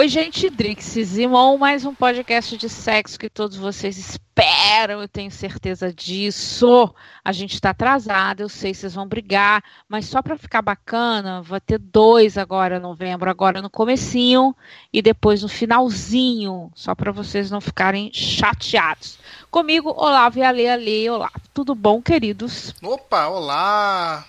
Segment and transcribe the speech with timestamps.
[0.00, 5.30] Oi, gente, Drix Simon, mais um podcast de sexo que todos vocês esperam, eu tenho
[5.30, 6.94] certeza disso.
[7.22, 11.60] A gente está atrasado, eu sei vocês vão brigar, mas só para ficar bacana, vai
[11.60, 14.56] ter dois agora em novembro, agora no comecinho
[14.90, 19.18] e depois no finalzinho, só para vocês não ficarem chateados.
[19.50, 21.42] Comigo, Olavo e Ale, Ale, Olavo.
[21.52, 22.74] Tudo bom, queridos?
[22.82, 24.26] Opa, olá!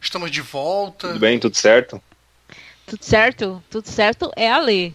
[0.00, 1.08] Estamos de volta.
[1.08, 2.00] Tudo bem, tudo certo?
[2.86, 3.62] Tudo certo?
[3.68, 4.92] Tudo certo é a Lê,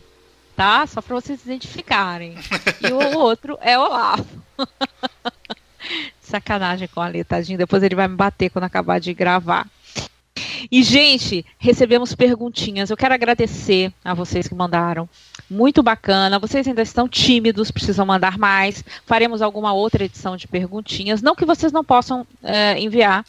[0.55, 0.87] tá?
[0.87, 2.35] Só para vocês identificarem.
[2.81, 4.25] E o outro é o Olavo.
[6.21, 7.57] Sacanagem com a Lê, tadinho.
[7.57, 9.67] Depois ele vai me bater quando acabar de gravar.
[10.71, 12.89] E, gente, recebemos perguntinhas.
[12.89, 15.09] Eu quero agradecer a vocês que mandaram.
[15.49, 16.39] Muito bacana.
[16.39, 18.83] Vocês ainda estão tímidos, precisam mandar mais.
[19.05, 21.21] Faremos alguma outra edição de perguntinhas.
[21.21, 23.25] Não que vocês não possam é, enviar,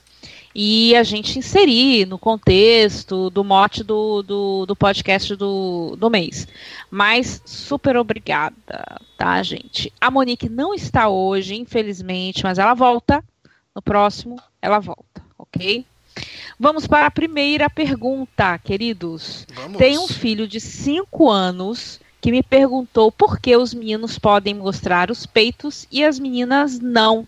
[0.55, 6.47] e a gente inserir no contexto do mote do, do, do, podcast do, do mês.
[6.91, 9.93] Mas super obrigada, tá, gente?
[10.01, 13.25] A Monique não está hoje, infelizmente, mas ela volta.
[13.75, 15.87] No próximo, ela volta, ok?
[16.61, 19.47] Vamos para a primeira pergunta, queridos.
[19.55, 19.79] Vamos.
[19.79, 25.11] Tem um filho de 5 anos que me perguntou por que os meninos podem mostrar
[25.11, 27.27] os peitos e as meninas não.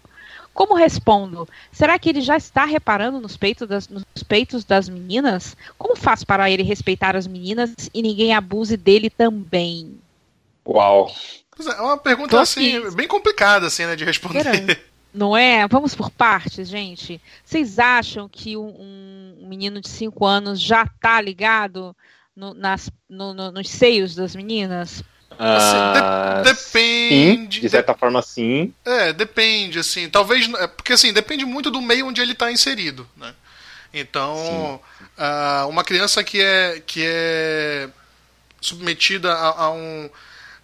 [0.54, 1.48] Como respondo?
[1.72, 5.56] Será que ele já está reparando nos peitos, das, nos peitos das meninas?
[5.76, 9.98] Como faz para ele respeitar as meninas e ninguém abuse dele também?
[10.66, 11.12] Uau!
[11.58, 14.80] É uma pergunta assim, bem complicada assim, né, de responder.
[15.12, 15.66] Não é?
[15.68, 17.20] Vamos por partes, gente.
[17.44, 21.94] Vocês acham que um, um menino de 5 anos já está ligado
[22.34, 25.04] no, nas, no, no, nos seios das meninas?
[25.38, 27.56] Assim, de, ah, depende.
[27.56, 28.74] Sim, de certa de, forma, sim.
[28.84, 30.08] É, depende, assim.
[30.08, 30.48] Talvez.
[30.54, 33.08] É, porque assim, depende muito do meio onde ele está inserido.
[33.16, 33.34] Né?
[33.92, 34.80] Então,
[35.18, 37.88] uh, uma criança que é, que é
[38.60, 40.10] submetida a, a, um.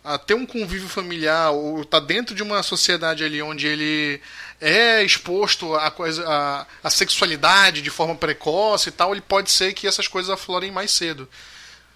[0.05, 4.21] a ter um convívio familiar, ou está dentro de uma sociedade ali onde ele
[4.61, 9.73] é exposto a, coisa, a, a sexualidade de forma precoce e tal, ele pode ser
[9.73, 11.29] que essas coisas aflorem mais cedo.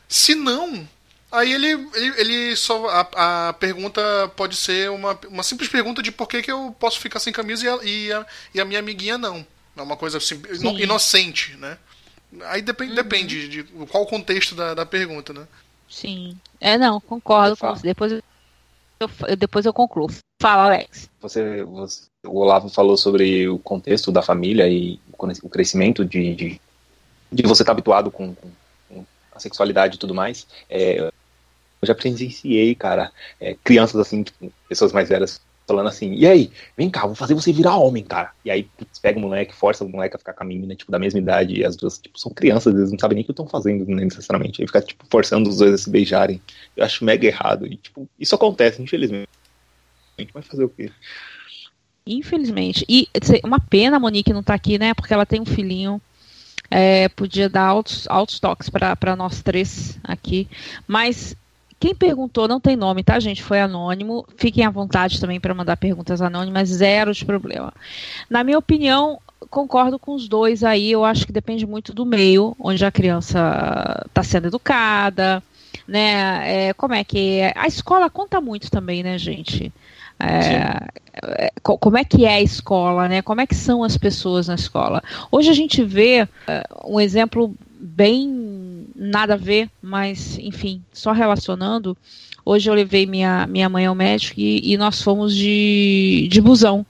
[0.09, 0.89] Se não,
[1.34, 2.87] Aí ele, ele, ele só.
[2.89, 4.00] A, a, pergunta
[4.37, 7.65] pode ser uma, uma simples pergunta de por que, que eu posso ficar sem camisa
[7.65, 9.44] e a, e a, e a minha amiguinha não.
[9.77, 10.41] É uma coisa assim,
[10.78, 11.77] inocente, né?
[12.43, 12.97] Aí depende, uhum.
[12.97, 15.47] depende de qual o contexto da, da pergunta, né?
[15.89, 16.39] Sim.
[16.61, 17.83] É, não, concordo com você.
[17.83, 18.23] Depois eu,
[19.00, 20.09] eu, depois eu concluo.
[20.41, 21.11] Fala, Alex.
[21.21, 25.00] Você, você, o Olavo falou sobre o contexto da família e
[25.43, 26.61] o crescimento de, de,
[27.33, 30.47] de você estar tá habituado com, com, a sexualidade e tudo mais.
[30.71, 31.12] É,
[31.84, 34.25] eu já presenciei, cara, é, crianças assim,
[34.69, 38.33] pessoas mais velhas falando assim, e aí, vem cá, vou fazer você virar homem, cara.
[38.45, 40.93] E aí, putz, pega o moleque, força o moleque a ficar com a menina, tipo,
[40.93, 43.33] da mesma idade, e as duas, tipo, são crianças, eles não sabem nem o que
[43.33, 44.61] estão fazendo, né, necessariamente.
[44.61, 46.41] Aí fica, tipo, forçando os dois a se beijarem.
[46.77, 47.67] Eu acho mega errado.
[47.67, 49.28] E, tipo, isso acontece, infelizmente.
[50.19, 50.91] A gente vai fazer o quê?
[52.06, 52.84] Infelizmente.
[52.89, 53.09] E
[53.43, 54.93] uma pena a Monique não tá aqui, né?
[54.93, 56.00] Porque ela tem um filhinho.
[56.71, 60.49] É, podia dar altos, altos toques para nós três aqui.
[60.87, 61.34] Mas
[61.79, 63.43] quem perguntou não tem nome, tá, gente?
[63.43, 64.27] Foi anônimo.
[64.37, 67.73] Fiquem à vontade também para mandar perguntas anônimas, zero de problema.
[68.29, 69.21] Na minha opinião,
[69.51, 70.91] concordo com os dois aí.
[70.91, 75.43] Eu acho que depende muito do meio onde a criança está sendo educada,
[75.87, 76.69] né?
[76.69, 77.53] É, como é que é?
[77.57, 79.73] A escola conta muito também, né, gente?
[80.19, 80.89] É,
[81.47, 83.23] é como é que é a escola, né?
[83.23, 85.03] Como é que são as pessoas na escola?
[85.31, 88.27] Hoje a gente vê uh, um exemplo bem
[88.94, 91.97] nada a ver, mas enfim, só relacionando.
[92.44, 96.84] Hoje eu levei minha, minha mãe ao médico e, e nós fomos de, de busão.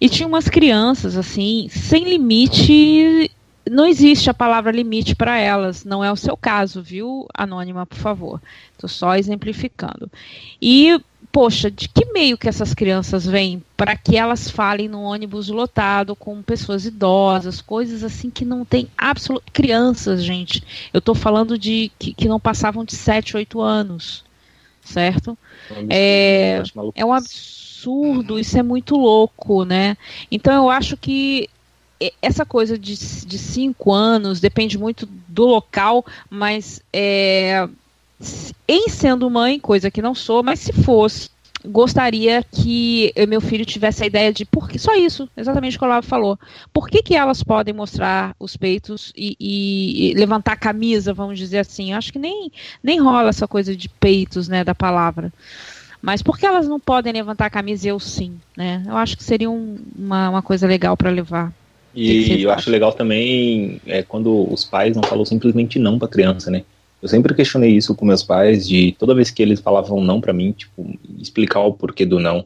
[0.00, 3.30] E tinha umas crianças, assim, sem limite.
[3.68, 5.84] Não existe a palavra limite para elas.
[5.84, 8.40] Não é o seu caso, viu, Anônima, por favor.
[8.72, 10.10] Estou só exemplificando.
[10.60, 11.00] E
[11.36, 16.16] poxa, de que meio que essas crianças vêm para que elas falem no ônibus lotado
[16.16, 19.44] com pessoas idosas, coisas assim que não tem absoluto.
[19.52, 20.64] Crianças, gente.
[20.94, 24.24] Eu estou falando de que, que, não passavam de 7, 8 anos.
[24.80, 25.36] Certo?
[25.90, 26.62] É,
[26.94, 29.98] é um absurdo, isso é muito louco, né?
[30.30, 31.50] Então eu acho que
[32.22, 37.68] essa coisa de, de cinco anos depende muito do local, mas é,
[38.66, 41.28] em sendo mãe, coisa que não sou, mas se fosse,
[41.64, 45.84] gostaria que meu filho tivesse a ideia de por que só isso, exatamente o que
[45.84, 46.38] o Olavo falou.
[46.72, 51.38] Por que, que elas podem mostrar os peitos e, e, e, levantar a camisa, vamos
[51.38, 51.92] dizer assim?
[51.92, 52.50] Acho que nem,
[52.82, 55.32] nem rola essa coisa de peitos, né, da palavra.
[56.00, 58.82] Mas por que elas não podem levantar a camisa e eu sim, né?
[58.86, 61.52] Eu acho que seria um, uma, uma coisa legal para levar.
[61.94, 66.10] E eu acho legal também é, quando os pais não falam simplesmente não para a
[66.10, 66.62] criança, né?
[67.02, 70.32] Eu sempre questionei isso com meus pais, de toda vez que eles falavam não para
[70.32, 72.44] mim, tipo, explicar o porquê do não.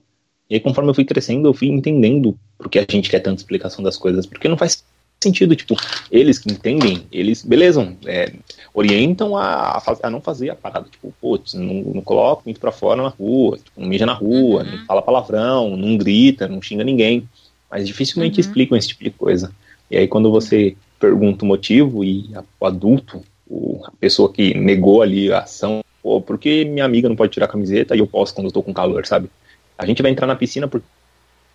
[0.48, 3.40] E aí, conforme eu fui crescendo, eu fui entendendo por que a gente quer tanta
[3.40, 4.84] explicação das coisas, porque não faz
[5.22, 5.76] sentido, tipo,
[6.10, 8.32] eles que entendem, eles, beleza, é,
[8.72, 12.72] orientam a, a, a, não fazer a parada, tipo, putz, não, não coloca muito pra
[12.72, 14.70] fora na rua, tipo, não mija na rua, uhum.
[14.70, 17.28] não fala palavrão, não grita, não xinga ninguém,
[17.70, 18.40] mas dificilmente uhum.
[18.40, 19.52] explicam esse tipo de coisa.
[19.90, 24.54] E aí quando você pergunta o motivo e a, o adulto, o, a pessoa que
[24.54, 27.98] negou ali a ação, pô, por que minha amiga não pode tirar a camiseta e
[27.98, 29.28] eu posso quando eu tô com calor, sabe?
[29.76, 30.86] A gente vai entrar na piscina porque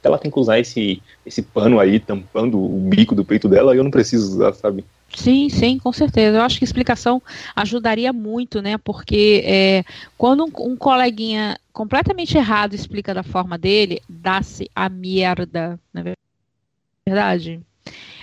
[0.03, 3.77] ela tem que usar esse, esse pano aí tampando o bico do peito dela e
[3.77, 4.85] eu não preciso usar, sabe?
[5.09, 6.37] Sim, sim, com certeza.
[6.37, 7.21] Eu acho que explicação
[7.55, 8.77] ajudaria muito, né?
[8.77, 9.83] Porque é,
[10.17, 16.13] quando um, um, coleguinha completamente errado explica da forma dele, dá-se a merda, não é
[17.07, 17.61] verdade?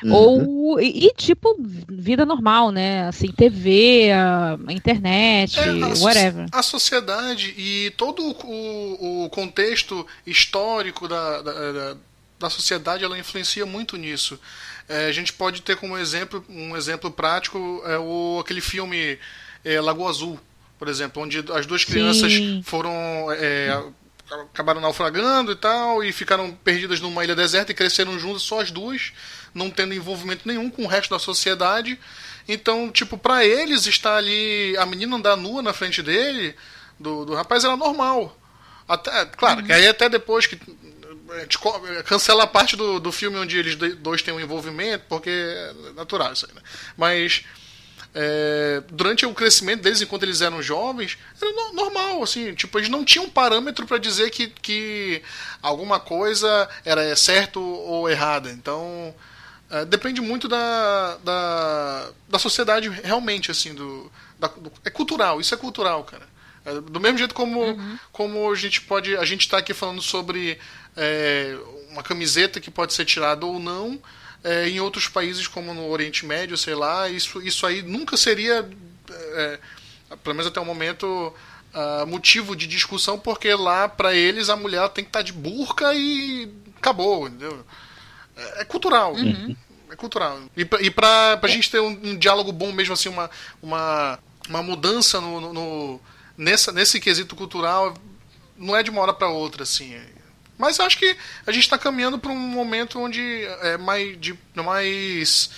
[0.04, 0.12] Uhum.
[0.12, 1.56] Ou, e, e, tipo,
[1.88, 3.06] vida normal, né?
[3.06, 6.46] Assim, TV, a, a internet, é, a whatever.
[6.50, 11.96] A sociedade e todo o, o contexto histórico da, da, da,
[12.40, 14.38] da sociedade, ela influencia muito nisso.
[14.88, 19.18] É, a gente pode ter como exemplo, um exemplo prático, é o, aquele filme
[19.64, 20.38] é, Lagoa Azul,
[20.78, 22.62] por exemplo, onde as duas crianças Sim.
[22.64, 22.92] foram...
[23.30, 23.80] É,
[24.32, 28.70] acabaram naufragando e tal, e ficaram perdidas numa ilha deserta e cresceram juntas só as
[28.70, 29.12] duas
[29.54, 31.98] não tendo envolvimento nenhum com o resto da sociedade.
[32.48, 36.54] Então, tipo, para eles estar ali, a menina andar nua na frente dele,
[36.98, 38.36] do, do rapaz, era normal.
[38.88, 39.66] Até, claro, uhum.
[39.66, 40.58] que aí até depois que
[42.04, 46.32] cancela a parte do, do filme onde eles dois têm um envolvimento, porque é natural
[46.32, 46.60] isso aí, né?
[46.96, 47.44] Mas
[48.14, 52.90] é, durante o crescimento deles, enquanto eles eram jovens, era no, normal, assim, tipo, eles
[52.90, 55.22] não tinham parâmetro para dizer que, que
[55.62, 58.50] alguma coisa era certo ou errada.
[58.50, 59.14] Então,
[59.72, 65.54] é, depende muito da, da, da, sociedade realmente, assim, do, da, do, é cultural, isso
[65.54, 66.28] é cultural, cara.
[66.62, 67.98] É, do mesmo jeito como, uhum.
[68.12, 69.16] como a gente pode.
[69.16, 70.58] A gente está aqui falando sobre
[70.94, 71.56] é,
[71.90, 73.98] uma camiseta que pode ser tirada ou não.
[74.44, 78.68] É, em outros países, como no Oriente Médio, sei lá, isso, isso aí nunca seria,
[79.08, 79.58] é,
[80.22, 81.32] pelo menos até o momento,
[81.72, 85.32] uh, motivo de discussão, porque lá, para eles, a mulher tem que estar tá de
[85.32, 87.64] burca e acabou, entendeu?
[88.36, 89.14] É, é cultural.
[89.14, 89.56] Uhum.
[89.90, 90.40] É cultural.
[90.56, 93.30] E pra, e pra, pra gente ter um, um, diálogo bom mesmo, assim, uma,
[93.62, 94.18] uma,
[94.48, 96.00] uma mudança no, no, no
[96.36, 97.94] nessa, nesse quesito cultural,
[98.56, 99.94] não é de uma hora para outra, assim.
[100.56, 103.20] Mas acho que a gente está caminhando para um momento onde
[103.62, 105.50] é mais de mais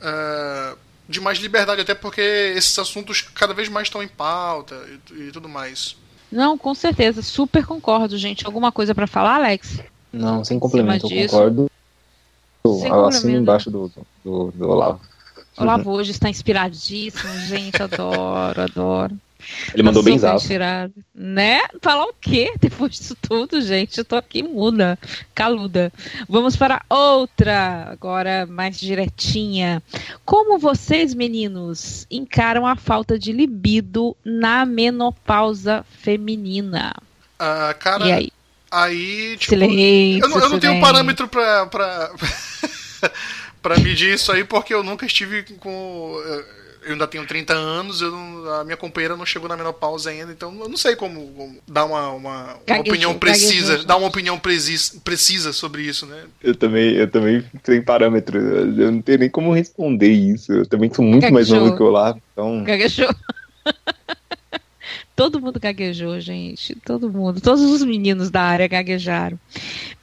[0.00, 0.78] uh,
[1.08, 4.76] de mais liberdade, até porque esses assuntos cada vez mais estão em pauta
[5.12, 5.96] e, e tudo mais.
[6.30, 8.46] Não, com certeza, super concordo, gente.
[8.46, 9.80] Alguma coisa para falar, Alex?
[10.12, 11.70] Não, sem complemento, eu concordo.
[13.08, 13.90] Assim embaixo do,
[14.24, 15.00] do, do Olavo.
[15.56, 17.82] Olavo hoje está inspiradíssimo, gente.
[17.82, 19.16] Adoro, adoro.
[19.72, 20.44] Ele mandou bem exato.
[21.14, 21.60] Né?
[21.80, 23.98] Falar o quê depois disso tudo, gente?
[23.98, 24.98] Eu tô aqui muda,
[25.34, 25.92] caluda.
[26.28, 29.82] Vamos para outra, agora mais diretinha.
[30.24, 36.94] Como vocês, meninos, encaram a falta de libido na menopausa feminina?
[37.38, 38.32] Ah, cara, e aí?
[38.70, 42.10] Aí, tipo, silêncio, eu, não, eu não tenho parâmetro pra, pra,
[43.60, 46.16] pra medir isso aí, porque eu nunca estive com.
[46.82, 50.32] Eu ainda tenho 30 anos, eu não, a minha companheira não chegou na menopausa ainda,
[50.32, 54.38] então eu não sei como, como dar uma, uma, uma opinião precisa, dar uma opinião
[54.38, 56.22] precisa, precisa sobre isso, né?
[56.42, 60.52] Eu também, eu também tenho parâmetro, eu não tenho nem como responder isso.
[60.52, 61.34] Eu também sou muito Gaguejou.
[61.34, 62.64] mais novo que eu lá, então.
[62.64, 63.10] Gaguejou.
[65.20, 66.74] Todo mundo gaguejou, gente.
[66.76, 67.42] Todo mundo.
[67.42, 69.38] Todos os meninos da área gaguejaram.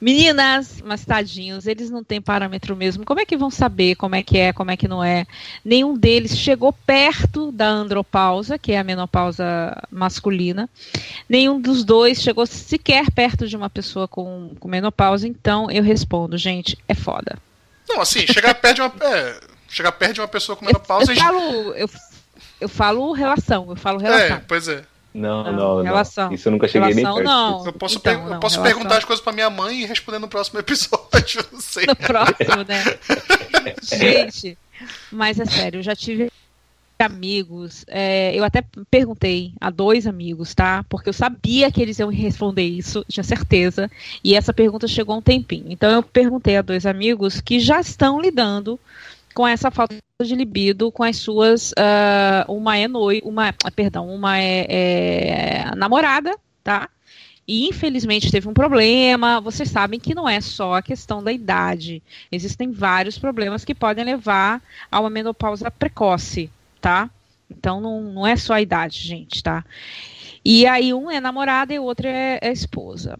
[0.00, 3.04] Meninas, mas tadinhos, eles não têm parâmetro mesmo.
[3.04, 5.26] Como é que vão saber como é que é, como é que não é?
[5.64, 10.70] Nenhum deles chegou perto da andropausa, que é a menopausa masculina.
[11.28, 15.26] Nenhum dos dois chegou sequer perto de uma pessoa com, com menopausa.
[15.26, 17.36] Então, eu respondo, gente, é foda.
[17.88, 18.92] Não, assim, chegar perto de uma.
[19.00, 21.10] É, chegar perto de uma pessoa com menopausa.
[21.10, 21.90] Eu, eu falo, eu,
[22.60, 24.36] eu falo relação, eu falo relação.
[24.36, 24.84] É, pois é.
[25.18, 26.32] Não, não, não, relação.
[26.32, 27.26] Isso eu nunca cheguei relação, nem perto.
[27.26, 27.66] Não.
[27.66, 30.18] Eu posso, então, per não, eu posso perguntar as coisas pra minha mãe e responder
[30.18, 31.44] no próximo episódio.
[31.52, 31.86] Não sei.
[31.86, 32.84] No próximo, né?
[33.82, 34.56] Gente,
[35.10, 36.30] mas é sério, eu já tive
[36.98, 40.84] amigos, é, eu até perguntei a dois amigos, tá?
[40.88, 43.90] Porque eu sabia que eles iam responder isso, tinha certeza,
[44.22, 45.66] e essa pergunta chegou um tempinho.
[45.68, 48.78] Então eu perguntei a dois amigos que já estão lidando
[49.38, 54.36] com essa falta de libido com as suas uh, uma é noi uma perdão uma
[54.36, 56.88] é, é, namorada tá
[57.46, 62.02] e infelizmente teve um problema vocês sabem que não é só a questão da idade
[62.32, 67.08] existem vários problemas que podem levar a uma menopausa precoce tá
[67.48, 69.64] Então não, não é só a idade, gente, tá?
[70.44, 73.16] E aí um é namorada e o outro é, é esposa.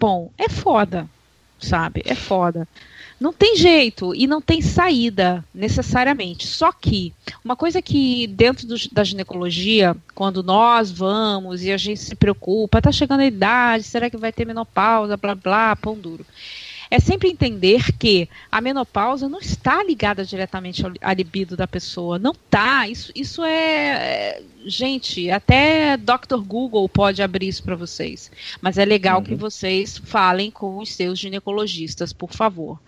[0.00, 1.08] Bom, é foda,
[1.60, 2.02] sabe?
[2.04, 2.66] É foda.
[3.20, 6.46] Não tem jeito e não tem saída necessariamente.
[6.46, 7.12] Só que
[7.44, 12.80] uma coisa que dentro do, da ginecologia, quando nós vamos e a gente se preocupa,
[12.80, 16.24] tá chegando a idade, será que vai ter menopausa, blá blá, pão duro
[16.90, 22.18] é sempre entender que a menopausa não está ligada diretamente ao, à libido da pessoa.
[22.18, 22.88] Não tá.
[22.88, 24.42] Isso, isso é, é.
[24.66, 26.38] Gente, até Dr.
[26.44, 28.30] Google pode abrir isso para vocês.
[28.60, 29.24] Mas é legal uhum.
[29.24, 32.78] que vocês falem com os seus ginecologistas, por favor.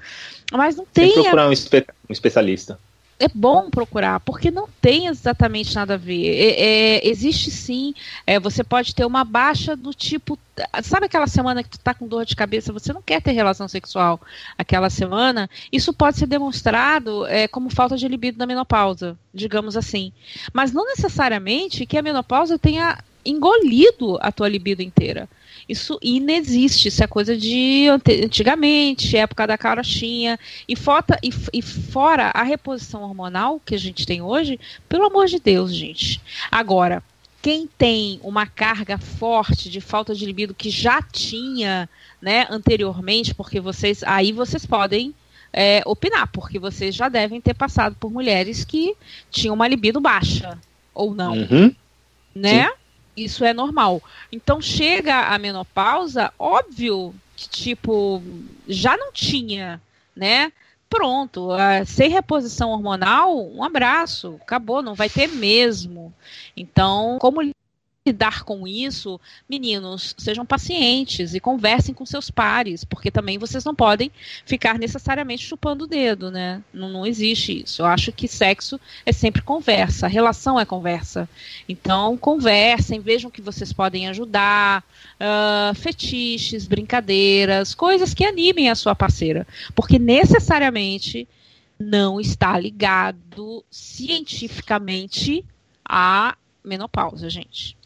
[0.51, 1.13] Mas não tem.
[1.13, 2.79] tem procurar um, espe um especialista
[3.23, 6.27] é bom procurar, porque não tem exatamente nada a ver.
[6.27, 7.95] É, é, existe sim,
[8.27, 10.37] é, você pode ter uma baixa do tipo.
[10.83, 13.69] Sabe aquela semana que tu tá com dor de cabeça, você não quer ter relação
[13.69, 14.21] sexual
[14.59, 15.49] aquela semana?
[15.71, 20.13] Isso pode ser demonstrado é, como falta de libido na menopausa, digamos assim.
[20.53, 25.29] Mas não necessariamente que a menopausa tenha engolido a tua libido inteira.
[25.69, 30.39] Isso inexiste, isso é coisa de antigamente, época da carochinha.
[30.69, 35.27] E, fota, e, e fora a reposição hormonal que a gente tem hoje, pelo amor
[35.27, 36.21] de Deus, gente.
[36.51, 37.03] Agora,
[37.41, 41.89] quem tem uma carga forte de falta de libido que já tinha
[42.21, 44.03] né, anteriormente, porque vocês.
[44.05, 45.13] Aí vocês podem
[45.53, 48.97] é, opinar, porque vocês já devem ter passado por mulheres que
[49.31, 50.57] tinham uma libido baixa,
[50.95, 51.33] ou não.
[51.33, 51.75] Uhum.
[52.35, 52.69] Né?
[52.69, 52.75] Sim.
[53.17, 54.03] Isso é normal.
[54.31, 58.23] Então chega a menopausa, óbvio que tipo
[58.67, 59.81] já não tinha,
[60.15, 60.53] né?
[60.89, 66.13] Pronto, uh, sem reposição hormonal, um abraço, acabou, não vai ter mesmo.
[66.55, 67.41] Então, como
[68.05, 73.77] lidar com isso, meninos, sejam pacientes e conversem com seus pares, porque também vocês não
[73.77, 74.11] podem
[74.45, 76.61] ficar necessariamente chupando o dedo, né?
[76.75, 77.83] Não, não existe isso.
[77.83, 81.29] Eu acho que sexo é sempre conversa, relação é conversa.
[81.69, 84.83] Então, conversem, vejam que vocês podem ajudar,
[85.21, 91.29] uh, fetiches, brincadeiras, coisas que animem a sua parceira, porque necessariamente
[91.79, 95.45] não está ligado cientificamente
[95.85, 97.77] à menopausa, gente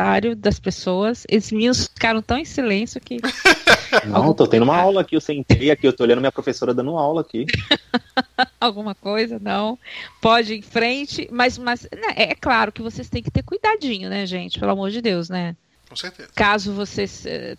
[0.00, 1.26] comentário das pessoas.
[1.28, 3.18] Esses meninos ficaram tão em silêncio que.
[4.06, 5.16] Não, tô tendo uma aula aqui.
[5.16, 7.46] Eu sentei aqui, eu tô olhando minha professora dando aula aqui.
[8.60, 9.38] Alguma coisa?
[9.38, 9.78] Não.
[10.20, 14.08] Pode ir em frente, mas, mas né, é claro que vocês têm que ter cuidadinho,
[14.08, 14.58] né, gente?
[14.58, 15.54] Pelo amor de Deus, né?
[15.88, 16.30] Com certeza.
[16.34, 17.26] Caso vocês.
[17.26, 17.56] Eh,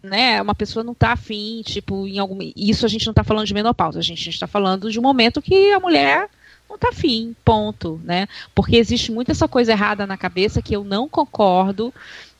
[0.00, 2.38] né, uma pessoa não tá afim, tipo, em algum.
[2.56, 4.98] Isso a gente não tá falando de menopausa, a gente, a gente tá falando de
[4.98, 6.28] um momento que a mulher
[6.68, 8.28] não tá afim, ponto, né?
[8.54, 11.92] Porque existe muito essa coisa errada na cabeça que eu não concordo.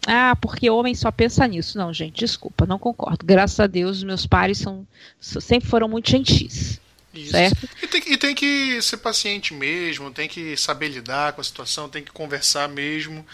[0.07, 1.77] Ah, porque homem só pensa nisso.
[1.77, 3.25] Não, gente, desculpa, não concordo.
[3.25, 4.87] Graças a Deus, meus pais são,
[5.21, 6.81] sempre foram muito gentis.
[7.13, 7.33] Isso.
[7.33, 7.69] Certo?
[7.83, 11.89] E tem, e tem que ser paciente mesmo, tem que saber lidar com a situação,
[11.89, 13.25] tem que conversar mesmo.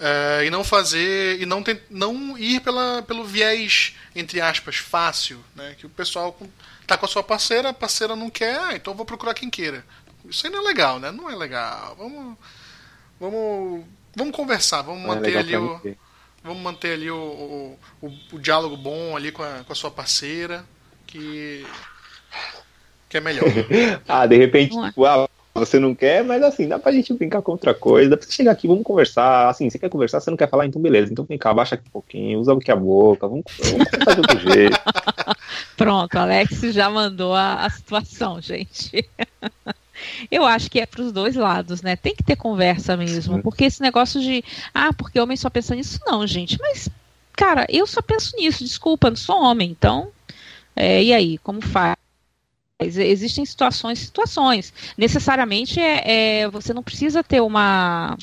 [0.00, 5.38] Uh, e não fazer e não, tem, não ir pela, pelo viés entre aspas fácil
[5.54, 6.36] né que o pessoal
[6.88, 9.84] tá com a sua parceira a parceira não quer ah, então vou procurar quem queira
[10.28, 11.10] isso aí não é legal, né?
[11.10, 11.94] Não é legal.
[11.96, 12.36] Vamos.
[13.18, 13.84] Vamos.
[14.14, 15.80] Vamos conversar, vamos não é manter é ali o.
[16.44, 19.90] Vamos manter ali o, o, o, o, diálogo bom ali com a, com a sua
[19.90, 20.64] parceira.
[21.06, 21.64] Que.
[23.08, 23.44] Que é melhor.
[24.08, 27.52] ah, de repente, tipo, ah, você não quer, mas assim, dá pra gente brincar com
[27.52, 28.10] outra coisa.
[28.10, 29.48] Dá pra você chegar aqui, vamos conversar.
[29.48, 31.12] Assim, você quer conversar, você não quer falar, então beleza.
[31.12, 34.40] Então vem cá, abaixa aqui um pouquinho, usa aqui a boca, vamos, vamos fazer outro
[34.40, 34.78] jeito.
[35.76, 39.08] Pronto, Alex já mandou a, a situação, gente.
[40.30, 41.96] Eu acho que é para os dois lados, né?
[41.96, 44.44] Tem que ter conversa mesmo, porque esse negócio de
[44.74, 46.58] ah, porque homem só pensa nisso, não, gente.
[46.60, 46.88] Mas,
[47.32, 48.64] cara, eu só penso nisso.
[48.64, 50.08] Desculpa, não sou homem, então.
[50.74, 51.96] É, e aí, como faz?
[52.86, 54.72] Existem situações, situações.
[54.96, 58.16] Necessariamente é, é, você não precisa ter uma,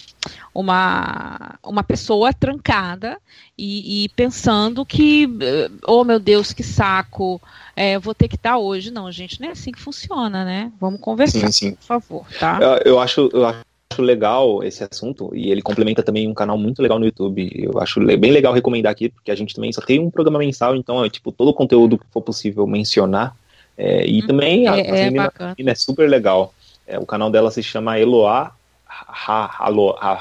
[0.54, 3.18] uma, uma pessoa trancada
[3.58, 7.42] e, e pensando que, eh, oh meu Deus, que saco,
[7.76, 8.92] é, vou ter que estar hoje.
[8.92, 10.72] Não, gente, não é assim que funciona, né?
[10.80, 11.72] Vamos conversar, sim, sim.
[11.76, 12.60] por favor, tá?
[12.62, 13.64] Eu, eu, acho, eu acho
[14.02, 17.50] legal esse assunto e ele complementa também um canal muito legal no YouTube.
[17.54, 20.76] Eu acho bem legal recomendar aqui, porque a gente também só tem um programa mensal,
[20.76, 23.36] então é tipo todo o conteúdo que for possível mencionar.
[23.80, 26.54] É, e hum, também a, é, a menina, é super legal.
[26.86, 28.52] É, o canal dela se chama Eloá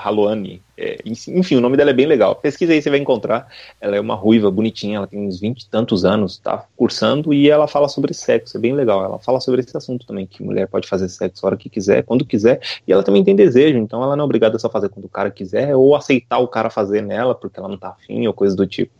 [0.05, 0.63] Haloane.
[0.77, 2.37] É, enfim, o nome dela é bem legal.
[2.37, 3.49] Pesquisa aí, você vai encontrar.
[3.81, 7.51] Ela é uma ruiva, bonitinha, ela tem uns 20 e tantos anos, tá cursando e
[7.51, 9.05] ela fala sobre sexo, é bem legal.
[9.05, 12.05] Ela fala sobre esse assunto também, que mulher pode fazer sexo a hora que quiser,
[12.05, 14.89] quando quiser, e ela também tem desejo, então ela não é obrigada a só fazer
[14.89, 18.25] quando o cara quiser ou aceitar o cara fazer nela porque ela não tá afim
[18.29, 18.93] ou coisa do tipo.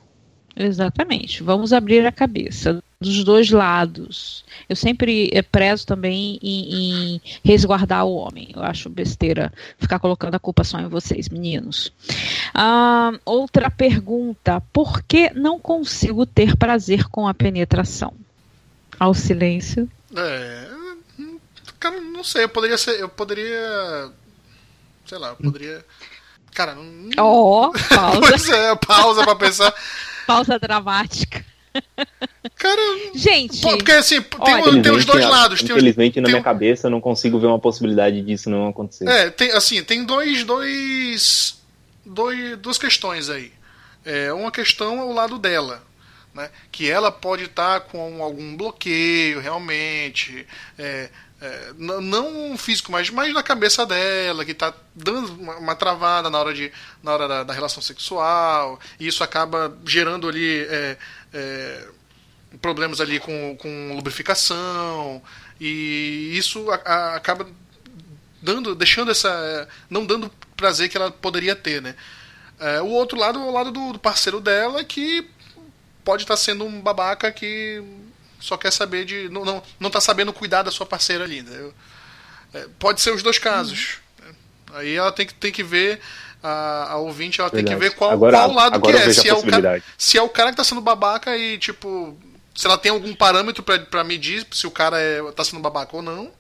[0.59, 1.41] Exatamente.
[1.41, 4.45] Vamos abrir a cabeça dos dois lados.
[4.69, 6.75] Eu sempre eh, prezo também em,
[7.15, 8.51] em, resguardar o homem.
[8.53, 11.93] Eu acho besteira ficar colocando a culpa só em vocês, meninos.
[12.53, 18.13] Ah, outra pergunta: por que não consigo ter prazer com a penetração?
[18.99, 19.89] Ao silêncio.
[20.17, 20.69] É,
[21.79, 22.43] cara, não sei.
[22.43, 22.99] Eu poderia ser.
[22.99, 24.11] Eu poderia.
[25.07, 25.85] Sei lá, eu poderia.
[26.53, 27.11] Cara, não.
[27.17, 28.21] Oh, pausa.
[28.21, 29.73] pois é, pausa pra pensar.
[30.29, 31.43] Pausa dramática.
[32.55, 32.83] Cara,
[33.15, 35.63] gente, porque assim, tem, tem os dois lados.
[35.63, 39.09] Infelizmente, tem, na minha cabeça, eu não consigo ver uma possibilidade disso não acontecer.
[39.09, 41.63] É, tem, assim, tem dois, dois,
[42.05, 43.53] dois, duas questões aí.
[44.05, 45.83] É, uma questão é o lado dela,
[46.35, 46.51] né?
[46.71, 50.47] Que ela pode estar tá com algum bloqueio, realmente.
[50.79, 51.09] É,
[51.41, 56.39] é, não físico, mas mais na cabeça dela, que está dando uma, uma, travada na
[56.39, 60.97] hora, de, na hora da, da relação sexual, e isso acaba gerando ali é,
[61.33, 61.89] é,
[62.61, 65.23] problemas ali com, com lubrificação,
[65.61, 67.47] e isso a, a, acaba
[68.43, 69.69] dando, deixando essa.
[69.89, 71.95] não dando prazer que ela poderia ter, né?
[72.59, 75.29] É, o outro lado é o lado do, do parceiro dela que
[76.05, 77.81] pode estar tá sendo um babaca que
[78.41, 79.29] só quer saber de.
[79.29, 81.45] Não, não, não tá sabendo cuidar da sua parceira ali.
[82.55, 83.99] É, pode ser os dois casos.
[84.25, 84.35] Uhum.
[84.75, 86.01] Aí ela tem que, tem que ver.
[86.41, 87.67] A, a ouvinte ela Verdade.
[87.67, 89.13] tem que ver qual, agora, qual lado que é.
[89.13, 92.17] Se é, o cara, se é o cara que tá sendo babaca e, tipo.
[92.55, 96.03] Se ela tem algum parâmetro para medir se o cara é, tá sendo babaca ou
[96.03, 96.33] não.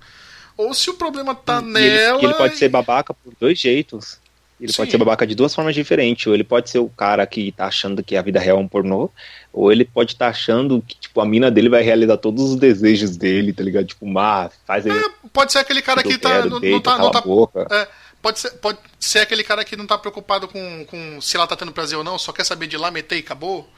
[0.57, 2.19] Ou se o problema tá e nela.
[2.19, 4.19] Ele, ele pode ser babaca por dois jeitos.
[4.61, 4.79] Ele Sim.
[4.79, 6.27] pode ser babaca de duas formas diferentes.
[6.27, 8.69] Ou ele pode ser o cara que tá achando que a vida real é um
[8.69, 9.11] pornô,
[9.53, 12.57] ou ele pode estar tá achando que, tipo, a mina dele vai realizar todos os
[12.57, 13.87] desejos dele, tá ligado?
[13.87, 14.99] Tipo, má, faz ele.
[14.99, 16.45] É, pode ser aquele cara que tá.
[16.45, 16.99] Não, não tá.
[16.99, 17.23] Não tá
[17.71, 17.88] é,
[18.21, 21.57] pode, ser, pode ser aquele cara que não tá preocupado com, com se ela tá
[21.57, 23.69] tendo prazer ou não, só quer saber de lá, meter e acabou.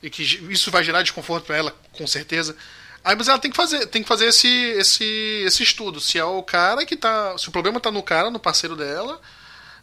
[0.00, 2.54] E que isso vai gerar desconforto para ela, com certeza.
[3.02, 5.04] Aí, mas ela tem que fazer, tem que fazer esse, esse,
[5.44, 6.00] esse estudo.
[6.00, 7.36] Se é o cara que tá.
[7.36, 9.20] Se o problema tá no cara, no parceiro dela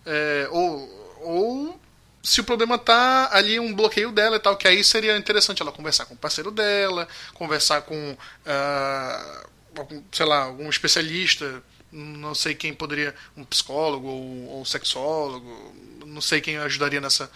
[0.05, 1.79] é, ou, ou
[2.25, 5.71] se o problema tá ali um bloqueio dela e tal, que aí seria interessante ela
[5.71, 12.73] conversar com o parceiro dela, conversar com, uh, sei lá, algum especialista, não sei quem
[12.73, 15.73] poderia, um psicólogo ou, ou sexólogo,
[16.05, 17.29] não sei quem ajudaria nessa,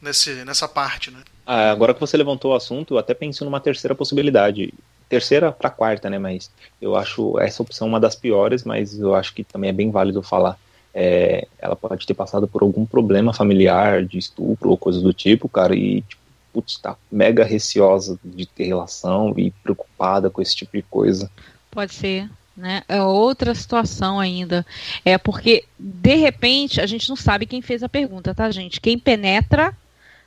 [0.00, 1.22] nesse, nessa parte, né?
[1.44, 4.72] Ah, agora que você levantou o assunto, eu até penso numa terceira possibilidade.
[5.08, 6.18] Terceira para quarta, né?
[6.18, 6.50] Mas
[6.80, 10.22] eu acho essa opção uma das piores, mas eu acho que também é bem válido
[10.22, 10.58] falar
[11.00, 15.48] é, ela pode ter passado por algum problema familiar de estupro ou coisa do tipo,
[15.48, 16.20] cara, e tipo,
[16.52, 21.30] putz, tá mega receosa de ter relação e preocupada com esse tipo de coisa.
[21.70, 22.28] Pode ser.
[22.56, 22.82] Né?
[22.88, 24.66] É outra situação ainda.
[25.04, 28.80] É porque, de repente, a gente não sabe quem fez a pergunta, tá, gente?
[28.80, 29.72] Quem penetra,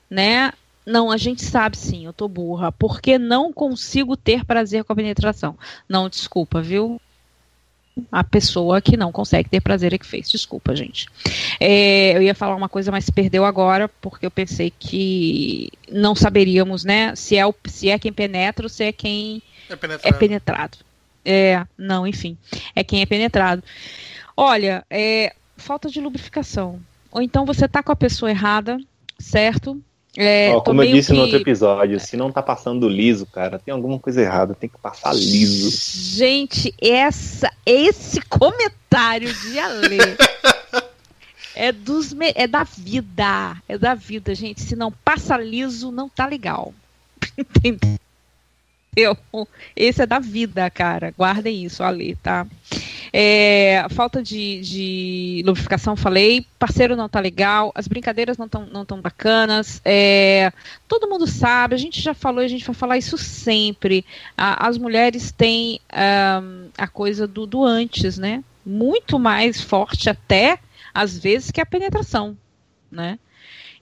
[0.09, 0.53] né?
[0.85, 2.71] Não, a gente sabe sim, eu tô burra.
[2.71, 5.57] Porque não consigo ter prazer com a penetração.
[5.89, 7.01] Não, desculpa, viu?
[8.11, 10.29] A pessoa que não consegue ter prazer é que fez.
[10.29, 11.07] Desculpa, gente.
[11.59, 16.15] É, eu ia falar uma coisa, mas se perdeu agora, porque eu pensei que não
[16.15, 20.15] saberíamos, né, se é, o, se é quem penetra ou se é quem é penetrado.
[20.15, 20.77] É, penetrado.
[21.25, 22.37] é não, enfim,
[22.75, 23.63] é quem é penetrado.
[24.35, 26.79] Olha, é, falta de lubrificação.
[27.11, 28.79] Ou então você tá com a pessoa errada,
[29.19, 29.81] certo?
[30.17, 31.13] É, Ó, como eu disse que...
[31.15, 34.77] no outro episódio, se não tá passando liso, cara, tem alguma coisa errada, tem que
[34.77, 35.71] passar liso.
[36.17, 39.97] Gente, essa, esse comentário de Ale
[41.55, 43.55] é, dos, é da vida.
[43.69, 44.61] É da vida, gente.
[44.61, 46.73] Se não passa liso, não tá legal.
[47.37, 48.00] Entendeu?
[49.73, 51.13] Esse é da vida, cara.
[51.17, 52.45] Guardem isso, Ale, tá?
[53.13, 56.45] É, falta de, de, lubrificação, falei.
[56.59, 57.71] Parceiro não tá legal.
[57.73, 59.81] As brincadeiras não tão, não tão bacanas.
[59.85, 60.51] É,
[60.89, 64.05] todo mundo sabe, a gente já falou a gente vai falar isso sempre.
[64.37, 68.43] A, as mulheres têm um, a coisa do, do antes, né?
[68.65, 70.59] Muito mais forte até,
[70.93, 72.37] às vezes, que a penetração,
[72.91, 73.17] né?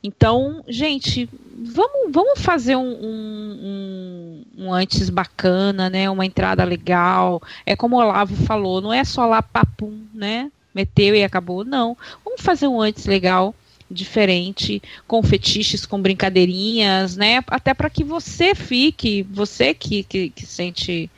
[0.03, 6.09] Então, gente, vamos, vamos fazer um, um, um, antes bacana, né?
[6.09, 7.41] Uma entrada legal.
[7.65, 10.51] É como o Olavo falou, não é só lá papum, né?
[10.73, 11.65] Meteu e acabou.
[11.65, 11.97] Não.
[12.23, 13.53] Vamos fazer um antes legal,
[13.91, 17.43] diferente, com fetiches, com brincadeirinhas, né?
[17.47, 21.09] Até para que você fique, você que, que, que sente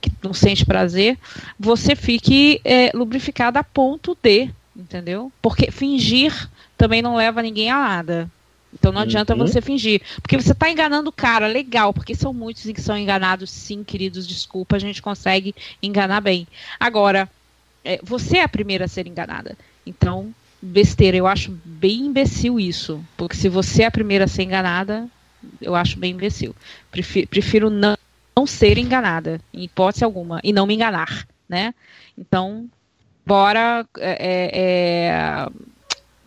[0.00, 1.18] que não sente prazer,
[1.58, 5.32] você fique é, lubrificada a ponto de, entendeu?
[5.42, 6.48] Porque fingir
[6.78, 8.30] também não leva ninguém a nada.
[8.72, 9.40] Então não adianta uhum.
[9.40, 10.00] você fingir.
[10.22, 14.26] Porque você está enganando o cara, legal, porque são muitos que são enganados, sim, queridos,
[14.26, 16.46] desculpa, a gente consegue enganar bem.
[16.78, 17.28] Agora,
[17.84, 19.56] é, você é a primeira a ser enganada.
[19.84, 23.02] Então, besteira, eu acho bem imbecil isso.
[23.16, 25.08] Porque se você é a primeira a ser enganada,
[25.60, 26.54] eu acho bem imbecil.
[26.90, 27.96] Prefiro, prefiro não,
[28.36, 31.74] não ser enganada, em hipótese alguma, e não me enganar, né?
[32.16, 32.68] Então,
[33.24, 33.86] bora.
[33.98, 35.48] É, é,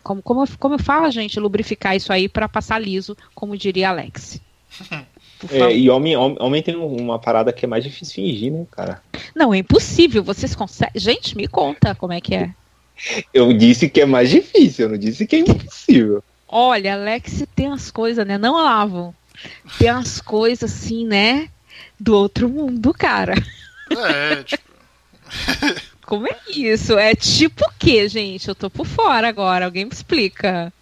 [0.02, 4.40] como, como, como fala, gente, lubrificar isso aí para passar liso, como diria Alex.
[5.50, 9.02] É, e homem, homem tem uma parada que é mais difícil fingir, né, cara?
[9.34, 10.22] Não, é impossível.
[10.22, 10.92] Vocês conseguem.
[10.94, 12.54] Gente, me conta como é que é.
[13.34, 16.22] Eu disse que é mais difícil, eu não disse que é impossível.
[16.46, 18.38] Olha, Alex tem as coisas, né?
[18.38, 19.14] Não lavam.
[19.78, 21.48] Tem as coisas assim, né?
[21.98, 23.34] Do outro mundo, cara.
[23.90, 24.62] É, tipo.
[26.06, 26.98] Como é isso?
[26.98, 28.48] É tipo o quê, gente?
[28.48, 29.64] Eu tô por fora agora.
[29.64, 30.72] Alguém me explica.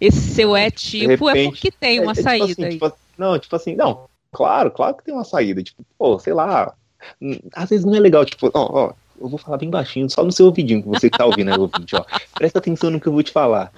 [0.00, 2.64] Esse seu é tipo é repente, é porque tem uma é, é, tipo saída assim,
[2.64, 2.72] aí.
[2.72, 4.08] Tipo, não, tipo assim, não.
[4.32, 5.62] Claro, claro que tem uma saída.
[5.62, 6.74] Tipo, pô, sei lá.
[7.20, 10.24] Hum, às vezes não é legal, tipo, ó, ó, eu vou falar bem baixinho, só
[10.24, 12.04] no seu ouvidinho, que você que tá ouvindo aí, ouvinte, ó.
[12.34, 13.72] Presta atenção no que eu vou te falar.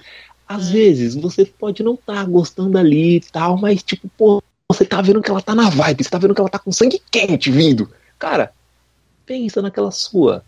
[0.47, 4.83] Às vezes você pode não estar tá gostando ali e tal, mas tipo, pô, você
[4.83, 7.01] tá vendo que ela tá na vibe, você tá vendo que ela tá com sangue
[7.11, 7.89] quente vindo.
[8.17, 8.51] Cara,
[9.25, 10.43] pensa naquela sua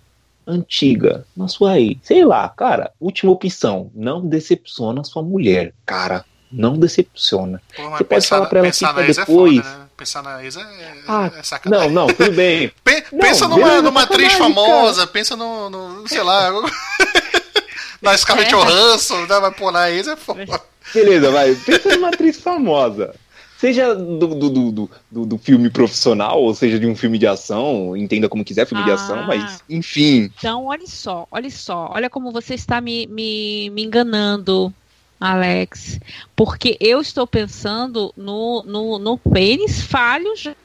[0.46, 6.78] antiga, na sua aí, sei lá, cara, última opção, não decepciona sua mulher, cara, não
[6.78, 7.62] decepciona.
[7.76, 9.60] Pô, você pode falar pra ela fica depois.
[9.60, 9.88] É foda, né?
[9.96, 10.62] Pensar na ex é,
[11.08, 11.90] ah, é sacanagem.
[11.92, 12.72] Não, não, tudo bem.
[12.84, 15.08] pensa não, numa, beleza, numa atriz famosa, cara.
[15.12, 16.52] pensa no, no, sei lá,
[18.02, 18.58] na Scarlett é.
[18.58, 19.40] Johansson, né?
[19.40, 20.62] vai pôr na ex é foda.
[20.94, 23.14] Beleza, vai, pensa numa atriz famosa
[23.62, 28.28] seja do, do, do, do, filme profissional, ou seja de um filme de ação, entenda
[28.28, 30.32] como quiser, filme ah, de ação, mas enfim.
[30.36, 34.74] Então, olha só, olha só, olha como você está me, me, me enganando,
[35.20, 36.00] Alex.
[36.36, 40.56] Porque eu estou pensando no, no, no pênis falho já.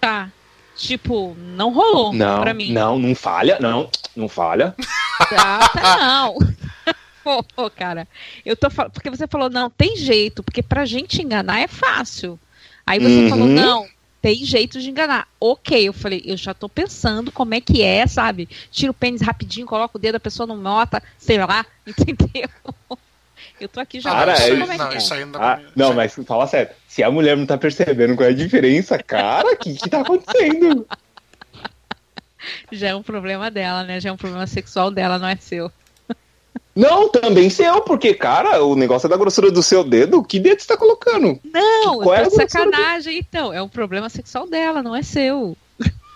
[0.00, 0.32] Tá.
[0.76, 2.72] Tipo, não rolou não, pra mim.
[2.72, 4.74] Não, não falha, não, não falha.
[5.28, 6.32] Tá, tá
[7.26, 7.42] não.
[7.42, 8.06] Pô, cara,
[8.44, 8.92] eu tô falando.
[8.92, 12.38] Porque você falou, não, tem jeito, porque pra gente enganar é fácil.
[12.86, 13.28] Aí você uhum.
[13.30, 13.86] falou, não,
[14.20, 15.28] tem jeito de enganar.
[15.40, 18.48] Ok, eu falei, eu já tô pensando como é que é, sabe?
[18.70, 22.48] Tira o pênis rapidinho, coloca o dedo, a pessoa não nota, sei lá, entendeu?
[23.60, 24.98] Eu tô aqui já Cara, é, como é não, que é.
[24.98, 28.28] Isso aí não, ah, não mas fala sério, se a mulher não tá percebendo qual
[28.28, 30.86] é a diferença, cara, o que que tá acontecendo?
[32.70, 34.00] Já é um problema dela, né?
[34.00, 35.72] Já é um problema sexual dela, não é seu.
[36.74, 40.24] Não, também seu, porque, cara, o negócio é da grossura do seu dedo.
[40.24, 41.38] Que dedo você tá colocando?
[41.44, 43.18] Não, Qual é sacanagem, do...
[43.18, 43.52] então.
[43.52, 45.56] É um problema sexual dela, não é seu.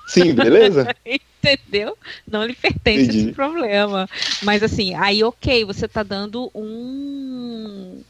[0.08, 0.88] Sim, beleza?
[1.06, 1.96] Entendeu?
[2.26, 3.18] Não lhe pertence Entendi.
[3.26, 4.08] esse problema.
[4.42, 8.00] Mas assim, aí ok, você tá dando um,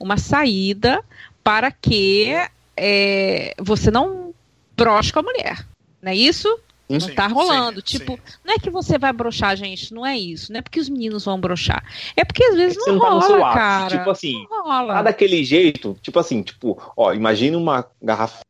[0.00, 1.04] uma saída
[1.44, 2.32] para que
[2.76, 4.32] é, você não
[4.76, 5.66] broche com a mulher.
[6.00, 6.48] Não é isso?
[6.88, 7.80] Não sim, tá rolando.
[7.80, 8.38] Sim, tipo, sim.
[8.44, 9.92] não é que você vai brochar, gente.
[9.92, 10.50] Não é isso.
[10.50, 11.84] Não é porque os meninos vão brochar.
[12.16, 13.98] É porque às vezes é não, não rola, tá cara.
[13.98, 14.94] Tipo assim, não rola.
[14.94, 15.98] tá daquele jeito.
[16.00, 18.42] Tipo assim, tipo, ó, imagina uma garrafa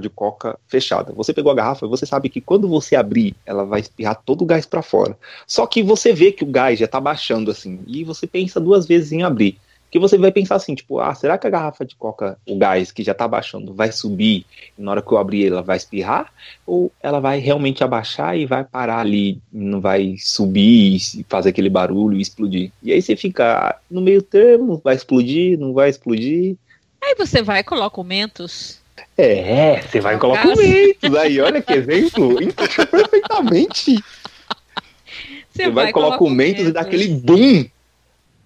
[0.00, 1.12] de coca fechada.
[1.14, 4.42] Você pegou a garrafa e você sabe que quando você abrir, ela vai espirrar todo
[4.42, 5.18] o gás para fora.
[5.46, 8.86] Só que você vê que o gás já tá baixando assim, e você pensa duas
[8.86, 9.58] vezes em abrir
[9.90, 12.92] que você vai pensar assim, tipo, ah, será que a garrafa de coca, o gás
[12.92, 14.44] que já tá baixando, vai subir
[14.78, 16.32] e na hora que eu abrir ela vai espirrar?
[16.66, 21.70] Ou ela vai realmente abaixar e vai parar ali, não vai subir e fazer aquele
[21.70, 22.70] barulho e explodir?
[22.82, 26.56] E aí você fica no meio termo, vai explodir, não vai explodir?
[27.02, 28.80] Aí você vai e coloca o Mentos.
[29.16, 31.14] É, você vai e coloca o Mentos.
[31.14, 33.94] Aí, olha que exemplo, encaixou perfeitamente.
[35.50, 37.64] Você, você vai, e coloca o Mentos e dá aquele boom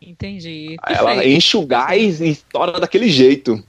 [0.07, 0.77] Entendi.
[0.87, 3.63] Ela enche o gás e estoura daquele jeito.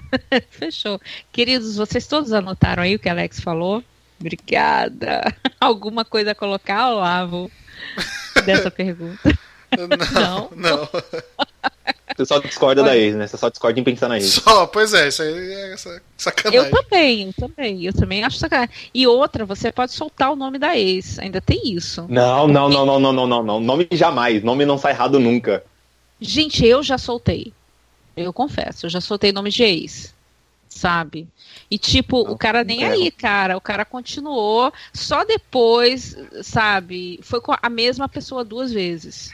[0.50, 1.00] Fechou.
[1.32, 3.82] Queridos, vocês todos anotaram aí o que a Alex falou?
[4.20, 5.34] Obrigada.
[5.60, 7.50] Alguma coisa a colocar, Olavo,
[8.44, 9.36] dessa pergunta?
[9.76, 10.78] Não, não.
[10.80, 10.88] não.
[12.16, 13.26] Você só discorda da ex, né?
[13.26, 14.26] Você só discorda em pensar na ex.
[14.26, 15.74] Só, pois é, isso aí é
[16.16, 16.58] sacanagem.
[16.60, 18.74] Eu também, eu também, eu também acho sacanagem.
[18.92, 22.04] E outra, você pode soltar o nome da ex, ainda tem isso.
[22.08, 23.60] Não, não, não, não, não, não, não, não.
[23.60, 25.64] Nome jamais, nome não sai errado nunca.
[26.22, 27.52] Gente, eu já soltei.
[28.16, 30.14] Eu confesso, eu já soltei nome de ex.
[30.68, 31.28] Sabe?
[31.70, 33.56] E tipo, não, o cara nem aí, cara.
[33.56, 34.72] O cara continuou.
[34.94, 37.18] Só depois, sabe?
[37.22, 39.30] Foi com a mesma pessoa duas vezes.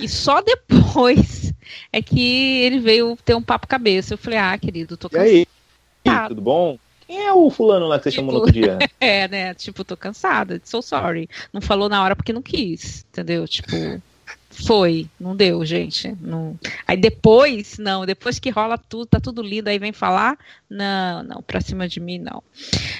[0.00, 1.52] E só depois
[1.92, 4.14] é que ele veio ter um papo cabeça.
[4.14, 5.28] Eu falei, ah, querido, tô cansado.
[5.28, 6.28] E aí?
[6.28, 6.78] Tudo bom?
[7.06, 8.78] Quem é o fulano lá que você tipo, chamou no outro dia?
[8.98, 9.54] é, né?
[9.54, 10.60] Tipo, tô cansada.
[10.64, 11.28] So sorry.
[11.52, 13.04] Não falou na hora porque não quis.
[13.10, 13.46] Entendeu?
[13.46, 13.70] Tipo.
[14.64, 16.16] Foi, não deu, gente.
[16.20, 16.58] Não.
[16.86, 20.38] Aí depois, não, depois que rola tudo, tá tudo lindo, aí vem falar,
[20.68, 22.42] não, não, pra cima de mim, não.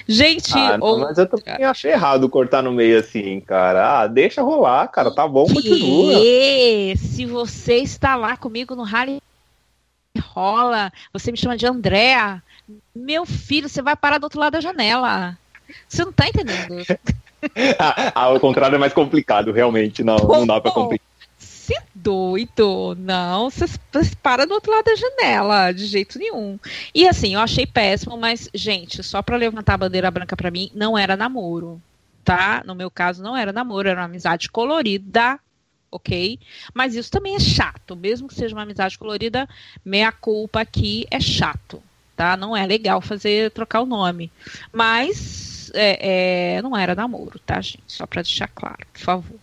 [0.07, 4.01] Gente, ah, não, mas eu também achei errado cortar no meio assim, cara.
[4.01, 6.13] Ah, deixa rolar, cara, tá bom, continua.
[6.23, 9.19] E se você está lá comigo no Rally
[10.19, 12.41] rola, você me chama de Andréa.
[12.95, 15.37] Meu filho, você vai parar do outro lado da janela.
[15.87, 16.85] Você não tá entendendo.
[17.79, 20.03] ah, ao contrário é mais complicado, realmente.
[20.03, 21.06] Não, Pô, não dá pra complicar.
[21.67, 23.65] Se doido, não, você
[24.23, 26.57] para do outro lado da janela, de jeito nenhum.
[26.95, 30.71] E assim, eu achei péssimo, mas, gente, só pra levantar a bandeira branca pra mim,
[30.73, 31.81] não era namoro,
[32.23, 32.63] tá?
[32.65, 35.37] No meu caso, não era namoro, era uma amizade colorida,
[35.91, 36.39] ok?
[36.73, 39.45] Mas isso também é chato, mesmo que seja uma amizade colorida,
[39.83, 41.83] meia culpa aqui é chato,
[42.15, 42.37] tá?
[42.37, 44.31] Não é legal fazer trocar o nome.
[44.71, 47.83] Mas é, é, não era namoro, tá, gente?
[47.87, 49.39] Só para deixar claro, por favor.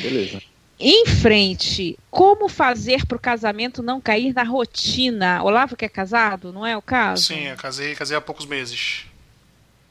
[0.00, 0.51] Beleza.
[0.84, 5.40] Em frente, como fazer para o casamento não cair na rotina?
[5.40, 7.22] Olavo que é casado, não é o caso?
[7.22, 9.06] Sim, eu casei, casei há poucos meses.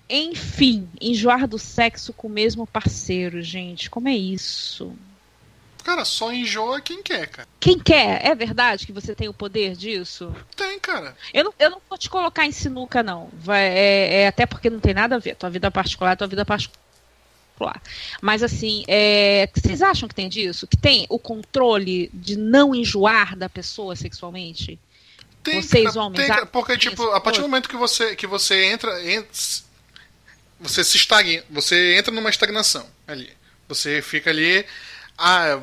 [0.09, 3.89] Enfim, enjoar do sexo com o mesmo parceiro, gente.
[3.89, 4.93] Como é isso?
[5.81, 7.47] Cara, só enjoa quem quer, cara.
[7.57, 8.25] Quem quer?
[8.25, 10.35] É verdade que você tem o poder disso?
[10.57, 11.15] Tem, cara.
[11.33, 13.29] Eu não, eu não vou te colocar em sinuca, não.
[13.31, 15.35] Vai, é, é, até porque não tem nada a ver.
[15.37, 16.81] Tua vida particular é tua vida particular.
[18.21, 20.67] Mas assim, é, vocês acham que tem disso?
[20.67, 24.79] Que tem o controle de não enjoar da pessoa sexualmente?
[25.43, 29.03] Tem, Vocês homens, tem, porque tipo, a partir do momento que você que você entra,
[29.03, 29.31] entra
[30.59, 33.31] você se estagna, você entra numa estagnação ali.
[33.67, 34.63] Você fica ali
[35.17, 35.59] ah,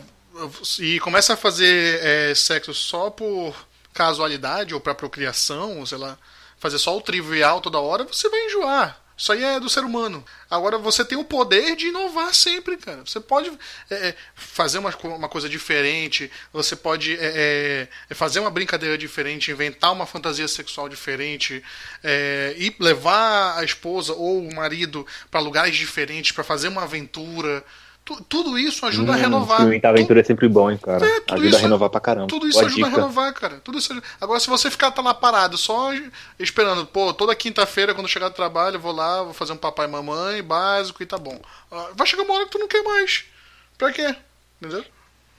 [0.80, 3.54] e começa a fazer é, sexo só por
[3.94, 6.18] casualidade ou para procriação, sei lá,
[6.58, 9.00] fazer só o trivial toda hora, você vai enjoar.
[9.18, 10.24] Isso aí é do ser humano.
[10.48, 13.02] Agora você tem o poder de inovar sempre, cara.
[13.04, 13.50] Você pode
[13.90, 18.96] é, é fazer uma, uma coisa diferente, você pode é, é, é, fazer uma brincadeira
[18.96, 21.62] diferente, inventar uma fantasia sexual diferente,
[22.04, 27.64] é, e levar a esposa ou o marido para lugares diferentes, para fazer uma aventura
[28.16, 29.58] tudo isso ajuda hum, a renovar.
[29.58, 31.04] Experimentar aventura é sempre bom, hein, cara.
[31.04, 32.26] É, ajuda isso, a renovar pra caramba.
[32.26, 32.96] Tudo isso Boa ajuda dica.
[32.96, 33.60] a renovar, cara.
[33.62, 35.90] Tudo isso Agora, se você ficar tá lá parado, só
[36.38, 39.86] esperando, pô, toda quinta-feira, quando chegar do trabalho, eu vou lá, vou fazer um papai
[39.86, 41.40] e mamãe básico e tá bom.
[41.70, 43.24] Ah, vai chegar uma hora que tu não quer mais.
[43.76, 44.14] Pra quê?
[44.60, 44.84] Entendeu?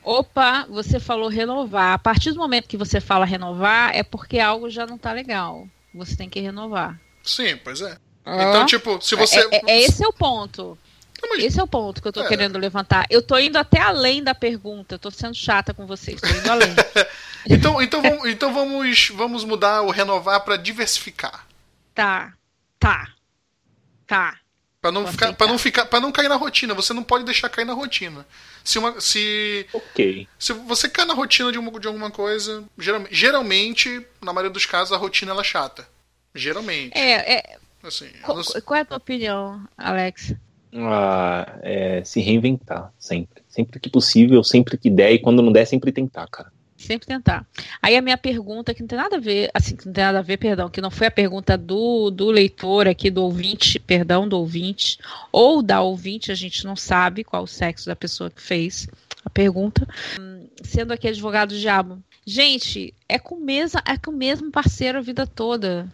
[0.04, 1.94] Opa, você falou renovar.
[1.94, 5.68] A partir do momento que você fala renovar, é porque algo já não tá legal.
[5.94, 7.00] Você tem que renovar.
[7.24, 7.98] Sim, pois é.
[8.26, 8.44] Ah.
[8.44, 9.40] Então, tipo, se você.
[9.40, 10.78] É, é, é esse é o ponto.
[11.28, 11.44] Mas...
[11.44, 12.28] Esse é o ponto que eu tô é.
[12.28, 13.06] querendo levantar.
[13.10, 14.96] Eu tô indo até além da pergunta.
[14.96, 16.20] Eu tô sendo chata com vocês.
[16.22, 16.70] Tô indo além.
[17.50, 21.46] então, então, vamos, então vamos, vamos mudar o renovar para diversificar.
[21.94, 22.34] Tá.
[22.80, 23.14] Tá.
[24.08, 24.40] Tá.
[24.82, 26.74] Para não ficar, para não ficar, para não cair na rotina.
[26.74, 28.26] Você não pode deixar cair na rotina.
[28.64, 30.28] Se uma, se, okay.
[30.38, 34.66] se você cai na rotina de, uma, de alguma coisa, geralmente, geralmente, na maioria dos
[34.66, 35.88] casos, a rotina ela é chata.
[36.34, 36.98] Geralmente.
[36.98, 37.58] É, é.
[37.84, 40.34] Assim, qual, qual é a tua opinião, Alex?
[40.74, 43.42] A é, se reinventar sempre.
[43.48, 46.52] Sempre que possível, sempre que der, e quando não der, sempre tentar, cara.
[46.78, 47.46] Sempre tentar.
[47.82, 50.20] Aí a minha pergunta, que não tem nada a ver, assim, que não tem nada
[50.20, 54.28] a ver, perdão, que não foi a pergunta do, do leitor aqui, do ouvinte, perdão,
[54.28, 54.98] do ouvinte,
[55.30, 58.88] ou da ouvinte, a gente não sabe qual o sexo da pessoa que fez
[59.26, 59.86] a pergunta.
[60.64, 62.00] Sendo aqui advogado do diabo.
[62.26, 65.92] Gente, é com, mesa, é com o mesmo parceiro a vida toda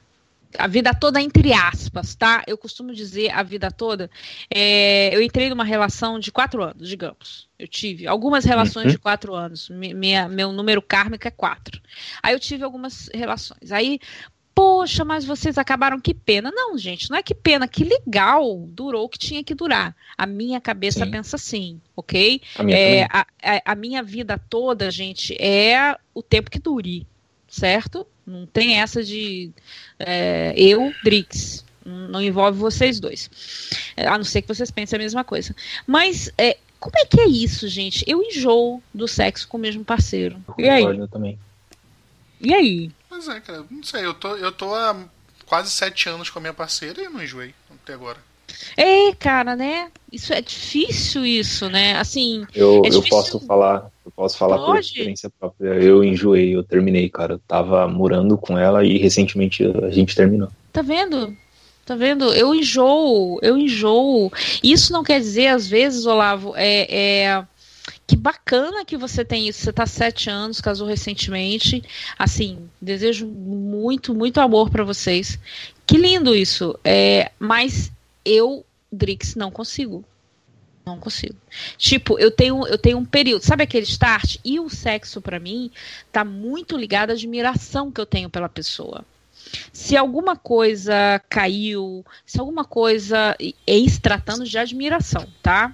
[0.58, 2.44] a vida toda entre aspas, tá?
[2.48, 4.10] Eu costumo dizer a vida toda.
[4.54, 7.48] É, eu entrei numa relação de quatro anos, digamos.
[7.58, 8.92] Eu tive algumas relações uhum.
[8.92, 9.70] de quatro anos.
[9.70, 11.82] Minha, meu número kármico é quatro.
[12.22, 13.72] Aí eu tive algumas relações.
[13.72, 14.00] Aí,
[14.54, 16.52] poxa, mas vocês acabaram, que pena.
[16.54, 18.66] Não, gente, não é que pena, que legal.
[18.68, 19.96] Durou o que tinha que durar.
[20.18, 21.12] A minha cabeça Sim.
[21.12, 22.42] pensa assim, ok?
[22.58, 27.08] A minha, é, a, a, a minha vida toda, gente, é o tempo que dure
[27.56, 28.06] certo?
[28.26, 29.52] Não tem essa de
[29.98, 31.64] é, eu, Drix.
[31.86, 33.30] Não envolve vocês dois.
[33.96, 35.56] É, a não ser que vocês pensem a mesma coisa.
[35.86, 38.04] Mas é, como é que é isso, gente?
[38.08, 40.44] Eu enjoo do sexo com o mesmo parceiro.
[40.58, 40.84] e aí?
[40.84, 41.38] Eu também.
[42.42, 42.92] E aí?
[43.08, 43.64] Pois é, cara.
[43.70, 44.98] Não sei, eu tô, eu tô há
[45.46, 48.20] quase sete anos com a minha parceira e eu não enjoei até agora.
[48.78, 49.90] É, cara, né?
[50.12, 51.98] Isso é difícil, isso, né?
[51.98, 52.46] Assim.
[52.54, 54.86] Eu, é eu posso falar, eu posso falar Pode?
[54.86, 55.70] experiência própria.
[55.76, 57.34] Eu enjoei, eu terminei, cara.
[57.34, 60.50] Eu tava morando com ela e recentemente a gente terminou.
[60.72, 61.36] Tá vendo?
[61.86, 62.34] Tá vendo?
[62.34, 64.32] Eu enjoo, eu enjoo.
[64.64, 67.46] Isso não quer dizer, às vezes, Olavo, é, é
[68.08, 69.62] que bacana que você tem isso.
[69.62, 71.84] Você tá sete anos, casou recentemente.
[72.18, 75.40] Assim, desejo muito, muito amor para vocês.
[75.86, 76.78] Que lindo isso.
[76.84, 77.92] É, mas
[78.26, 80.04] eu, Drix, não consigo.
[80.86, 81.36] Não consigo.
[81.78, 84.38] Tipo, eu tenho, eu tenho um período, sabe aquele start?
[84.46, 85.72] E o sexo, para mim,
[86.12, 89.04] tá muito ligado à admiração que eu tenho pela pessoa.
[89.74, 93.36] Se alguma coisa caiu, se alguma coisa.
[93.66, 95.74] É se tratando de admiração, tá?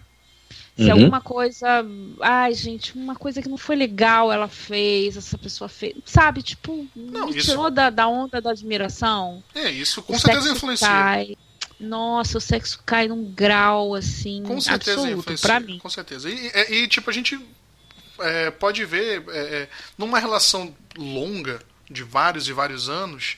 [0.77, 0.91] Se uhum.
[0.91, 1.85] alguma coisa.
[2.21, 5.95] Ai, gente, uma coisa que não foi legal ela fez, essa pessoa fez.
[6.05, 7.49] Sabe, tipo, não, me isso...
[7.49, 9.43] tirou da, da onda da admiração.
[9.53, 10.87] É, isso com certeza influencia.
[10.87, 11.37] Cai.
[11.81, 15.79] Nossa, o sexo cai num grau, assim, com certeza absoluto, pra mim.
[15.79, 16.29] Com certeza.
[16.29, 17.39] E, e, e tipo, a gente
[18.19, 21.59] é, pode ver, é, é, numa relação longa,
[21.91, 23.37] de vários e vários anos,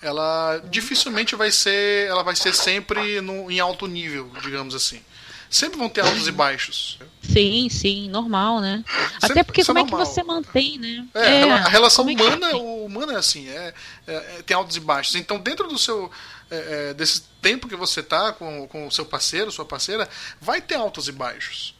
[0.00, 5.02] ela dificilmente vai ser, ela vai ser sempre no, em alto nível, digamos assim.
[5.50, 6.98] Sempre vão ter altos e baixos.
[7.22, 8.84] Sim, sim, normal, né?
[8.86, 11.06] Sempre, Até porque como é, é que você mantém, né?
[11.14, 13.72] É, é a relação humana, é humana é assim, é,
[14.06, 15.14] é, é, tem altos e baixos.
[15.14, 16.10] Então, dentro do seu
[16.50, 20.08] é, desse tempo que você tá com, com o seu parceiro, sua parceira,
[20.40, 21.74] vai ter altos e baixos.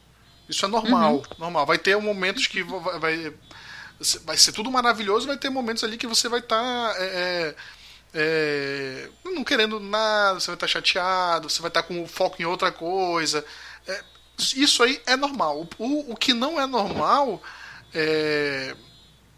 [0.47, 1.23] Isso é normal, uhum.
[1.37, 1.65] normal.
[1.65, 3.33] Vai ter momentos que vai, vai,
[4.25, 7.55] vai ser tudo maravilhoso, vai ter momentos ali que você vai estar tá, é,
[8.13, 12.07] é, não querendo nada, você vai estar tá chateado, você vai estar tá com o
[12.07, 13.45] foco em outra coisa.
[13.87, 14.03] É,
[14.55, 15.67] isso aí é normal.
[15.77, 17.41] O, o que não é normal,
[17.93, 18.75] é,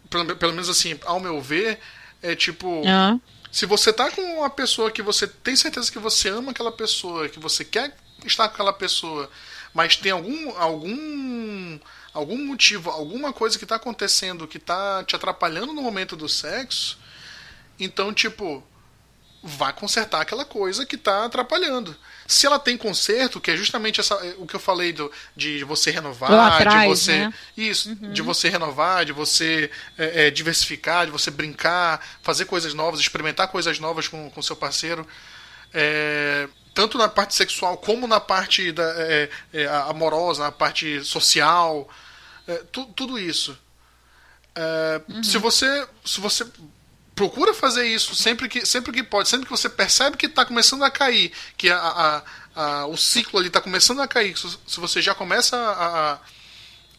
[0.08, 1.78] pelo, pelo menos assim, ao meu ver,
[2.22, 2.68] é tipo.
[2.68, 3.20] Uhum.
[3.52, 7.28] Se você tá com uma pessoa que você tem certeza que você ama aquela pessoa,
[7.28, 9.30] que você quer estar com aquela pessoa,
[9.74, 11.78] mas tem algum algum
[12.14, 16.98] algum motivo, alguma coisa que está acontecendo que está te atrapalhando no momento do sexo,
[17.78, 18.62] então, tipo,
[19.42, 21.96] vá consertar aquela coisa que está atrapalhando.
[22.26, 25.90] Se ela tem conserto, que é justamente essa, o que eu falei do, de você
[25.90, 27.18] renovar, atrás, de você.
[27.18, 27.34] Né?
[27.56, 28.12] Isso, uhum.
[28.12, 33.48] de você renovar, de você é, é, diversificar, de você brincar, fazer coisas novas, experimentar
[33.48, 35.06] coisas novas com, com seu parceiro.
[35.74, 41.88] É, tanto na parte sexual como na parte da, é, é, amorosa, na parte social,
[42.46, 43.58] é, tu, tudo isso.
[45.08, 45.22] Uhum.
[45.22, 46.46] Se você se você
[47.14, 50.82] procura fazer isso sempre que, sempre que pode, sempre que você percebe que está começando
[50.82, 52.22] a cair, que a, a,
[52.54, 56.18] a, o ciclo ali está começando a cair, se você já começa a,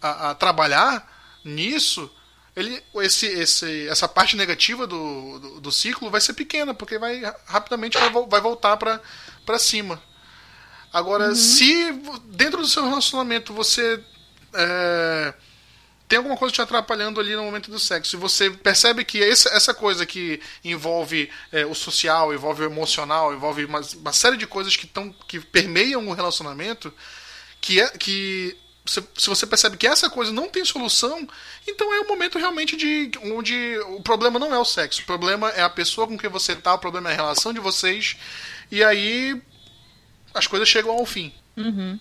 [0.02, 1.12] a, a, trabalhar
[1.44, 2.10] nisso,
[2.56, 7.22] ele, esse, esse, essa parte negativa do, do, do, ciclo vai ser pequena, porque vai
[7.46, 10.02] rapidamente vai, vai voltar para cima.
[10.92, 11.36] Agora, uhum.
[11.36, 11.92] se
[12.26, 14.00] dentro do seu relacionamento você
[14.54, 15.34] é,
[16.14, 18.16] tem alguma coisa te atrapalhando ali no momento do sexo.
[18.16, 23.66] E você percebe que essa, coisa que envolve é, o social, envolve o emocional, envolve
[23.66, 26.94] uma, uma série de coisas que, tão, que permeiam o relacionamento,
[27.60, 31.28] que, é, que se, se você percebe que essa coisa não tem solução,
[31.68, 35.50] então é o momento realmente de onde o problema não é o sexo, o problema
[35.50, 38.18] é a pessoa com quem você tá, o problema é a relação de vocês,
[38.70, 39.42] e aí
[40.32, 41.34] as coisas chegam ao fim.
[41.58, 42.00] Uhum.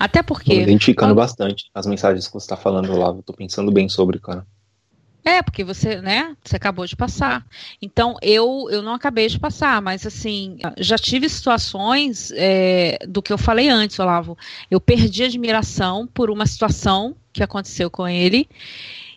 [0.00, 0.54] Até porque.
[0.54, 1.18] Tô identificando quando...
[1.18, 3.08] bastante as mensagens que você está falando lá.
[3.08, 4.46] Eu tô pensando bem sobre, cara.
[5.22, 7.46] É, porque você, né, você acabou de passar.
[7.82, 13.30] Então, eu, eu não acabei de passar, mas assim, já tive situações é, do que
[13.30, 14.38] eu falei antes, Olavo.
[14.70, 18.48] Eu perdi admiração por uma situação que aconteceu com ele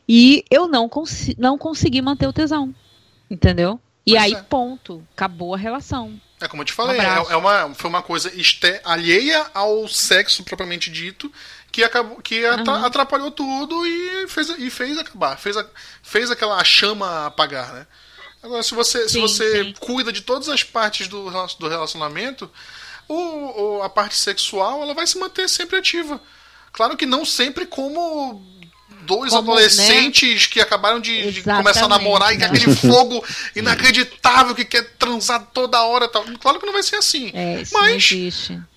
[0.08, 2.76] e eu não, cons não consegui manter o tesão.
[3.32, 3.80] Entendeu?
[4.06, 4.42] E pois aí, é.
[4.42, 6.20] ponto, acabou a relação.
[6.44, 8.30] É como eu te falei, um é, é, uma, foi uma coisa
[8.84, 11.32] alheia ao sexo propriamente dito,
[11.72, 12.86] que acabou que uhum.
[12.86, 15.66] atrapalhou tudo e fez, e fez acabar, fez, a,
[16.02, 17.88] fez aquela chama apagar, né?
[18.44, 19.74] Agora, se você, sim, se você sim.
[19.80, 22.52] cuida de todas as partes do, do relacionamento,
[23.08, 26.22] o, o, a parte sexual ela vai se manter sempre ativa.
[26.74, 28.42] Claro que não sempre como
[29.06, 30.48] dois Como, adolescentes né?
[30.52, 32.46] que acabaram de, de, começar a namorar e né?
[32.46, 33.24] aquele fogo
[33.56, 36.24] inacreditável que quer transar toda hora tal.
[36.40, 37.32] Claro que não vai ser assim.
[37.34, 38.12] É, isso mas,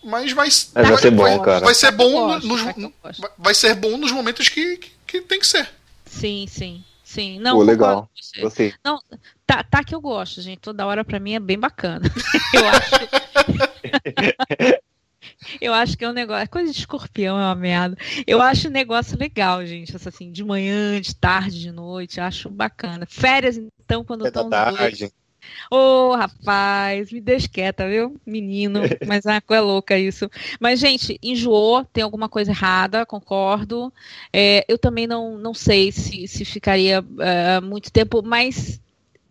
[0.03, 1.65] mas vai, mas vai, ser bom, vai, cara.
[1.65, 2.61] Vai ser bom, nos,
[3.39, 5.69] vai ser bom nos momentos que, que, que, tem que ser.
[6.05, 6.85] Sim, sim.
[7.03, 7.57] Sim, não.
[7.57, 8.11] Pô, legal.
[8.41, 8.75] Gostei.
[8.85, 9.01] Não,
[9.47, 10.59] tá, tá que eu gosto, gente.
[10.59, 12.11] Toda hora pra mim é bem bacana.
[12.53, 12.91] eu acho.
[15.61, 16.43] Eu acho que é um negócio.
[16.43, 17.97] É coisa de escorpião é uma merda.
[18.27, 19.95] Eu acho um negócio legal, gente.
[19.97, 22.21] Assim, de manhã, de tarde, de noite.
[22.21, 23.07] Acho bacana.
[23.09, 24.49] Férias, então, quando estão.
[24.53, 25.13] É dois...
[25.71, 25.77] Ô,
[26.11, 28.21] oh, rapaz, me deixa quieta, viu?
[28.27, 30.31] Menino, mas a é louca isso.
[30.61, 33.93] Mas, gente, enjoou, tem alguma coisa errada, concordo.
[34.33, 38.81] É, eu também não, não sei se, se ficaria uh, muito tempo, mas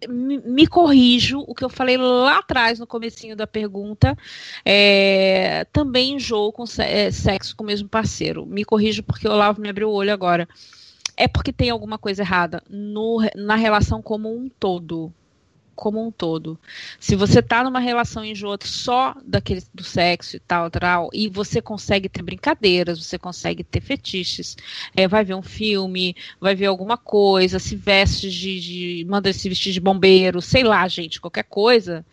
[0.08, 4.18] me corrijo o que eu falei lá atrás no comecinho da pergunta.
[4.64, 8.46] É, também enjoo com é, sexo com o mesmo parceiro.
[8.46, 10.48] Me corrijo porque o Olavo me abriu o olho agora.
[11.18, 15.14] É porque tem alguma coisa errada no, na relação como um todo
[15.76, 16.58] como um todo.
[17.00, 21.62] Se você está numa relação enjoada só daquele, do sexo e tal, tal, e você
[21.62, 24.56] consegue ter brincadeiras, você consegue ter fetiches,
[24.96, 29.50] é, vai ver um filme, vai ver alguma coisa, se veste de, de manda se
[29.50, 32.06] vestir de bombeiro, sei lá, gente, qualquer coisa,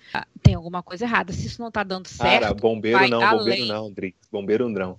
[0.43, 1.33] tem alguma coisa errada.
[1.33, 3.39] Se isso não está dando certo, Cara, bombeiro não, além.
[3.39, 4.99] bombeiro não, Drix, bombeiro não.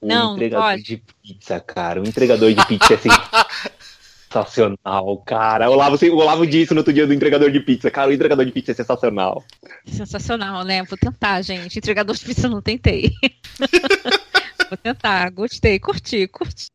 [0.00, 0.82] O não, entregador pode.
[0.82, 2.02] de pizza, cara.
[2.02, 2.96] O entregador de pizza é
[4.32, 5.68] sensacional, cara.
[5.68, 7.90] O Olavo, o Olavo disse no outro dia do entregador de pizza.
[7.90, 9.44] Cara, o entregador de pizza é sensacional.
[9.86, 10.82] Sensacional, né?
[10.84, 11.78] Vou tentar, gente.
[11.78, 13.12] Entregador de pizza não tentei.
[14.68, 15.30] Vou tentar.
[15.30, 16.70] Gostei, curti, curti.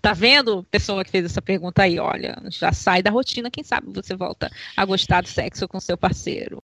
[0.00, 1.98] Tá vendo, pessoa que fez essa pergunta aí?
[1.98, 5.96] Olha, já sai da rotina, quem sabe você volta a gostar do sexo com seu
[5.96, 6.61] parceiro.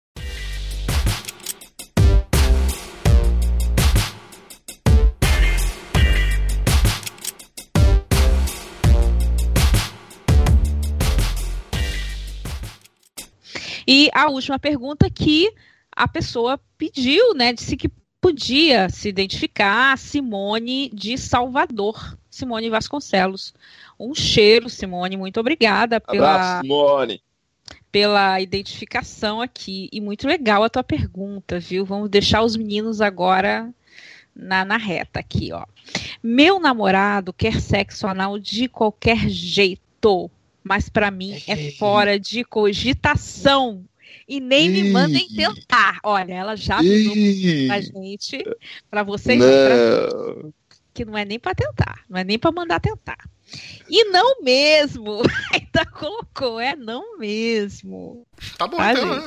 [13.88, 15.52] E a última pergunta que
[15.96, 22.18] a pessoa pediu, né, disse que podia se identificar Simone de Salvador.
[22.30, 23.54] Simone Vasconcelos.
[24.00, 25.18] Um cheiro, Simone.
[25.18, 27.22] Muito obrigada pela, Abraço, Simone.
[27.92, 29.90] pela identificação aqui.
[29.92, 31.86] E muito legal a tua pergunta, viu?
[31.86, 33.74] Vamos deixar os meninos agora
[34.36, 35.66] na, na reta aqui, ó.
[36.22, 40.30] Meu namorado quer sexo anal de qualquer jeito,
[40.68, 43.84] mas para mim é fora de cogitação.
[44.28, 46.00] E nem me mandem tentar.
[46.04, 47.14] Olha, ela já avisou
[47.68, 48.44] pra gente,
[48.90, 49.40] para vocês.
[49.40, 50.52] Pra
[50.94, 53.30] que não é nem para tentar, não é nem para mandar tentar.
[53.88, 55.22] E não mesmo,
[55.54, 58.26] ainda colocou, é não mesmo.
[58.58, 59.26] Tá bom, tá, então.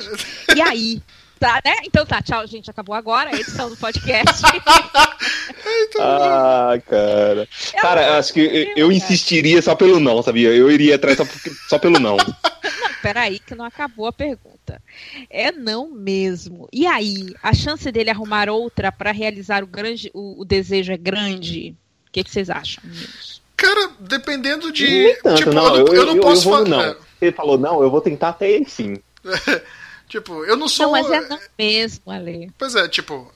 [0.57, 1.03] E aí?
[1.41, 1.75] Tá, né?
[1.85, 2.71] Então tá, tchau, gente.
[2.71, 4.43] Acabou agora a edição do podcast.
[5.99, 7.49] ah, cara.
[7.75, 10.51] Eu cara, acho que eu, eu insistiria só pelo não, sabia?
[10.51, 11.25] Eu iria atrás só,
[11.67, 12.19] só pelo não.
[12.63, 14.83] Não, peraí, que não acabou a pergunta.
[15.31, 16.69] É não mesmo.
[16.71, 20.99] E aí, a chance dele arrumar outra para realizar o grande, o, o, desejo é
[20.99, 21.75] grande?
[22.07, 23.41] O que, que vocês acham, meninos?
[23.57, 25.15] Cara, dependendo de.
[25.23, 26.69] Tanto, tipo, não, eu, eu, eu, não eu, posso falar.
[26.69, 26.97] Não.
[27.21, 28.99] Ele falou não, eu vou tentar até ele sim.
[30.11, 30.87] tipo, eu não sou.
[30.87, 32.53] Não, mas é não mesmo, Ale.
[32.59, 33.33] Pois é, tipo,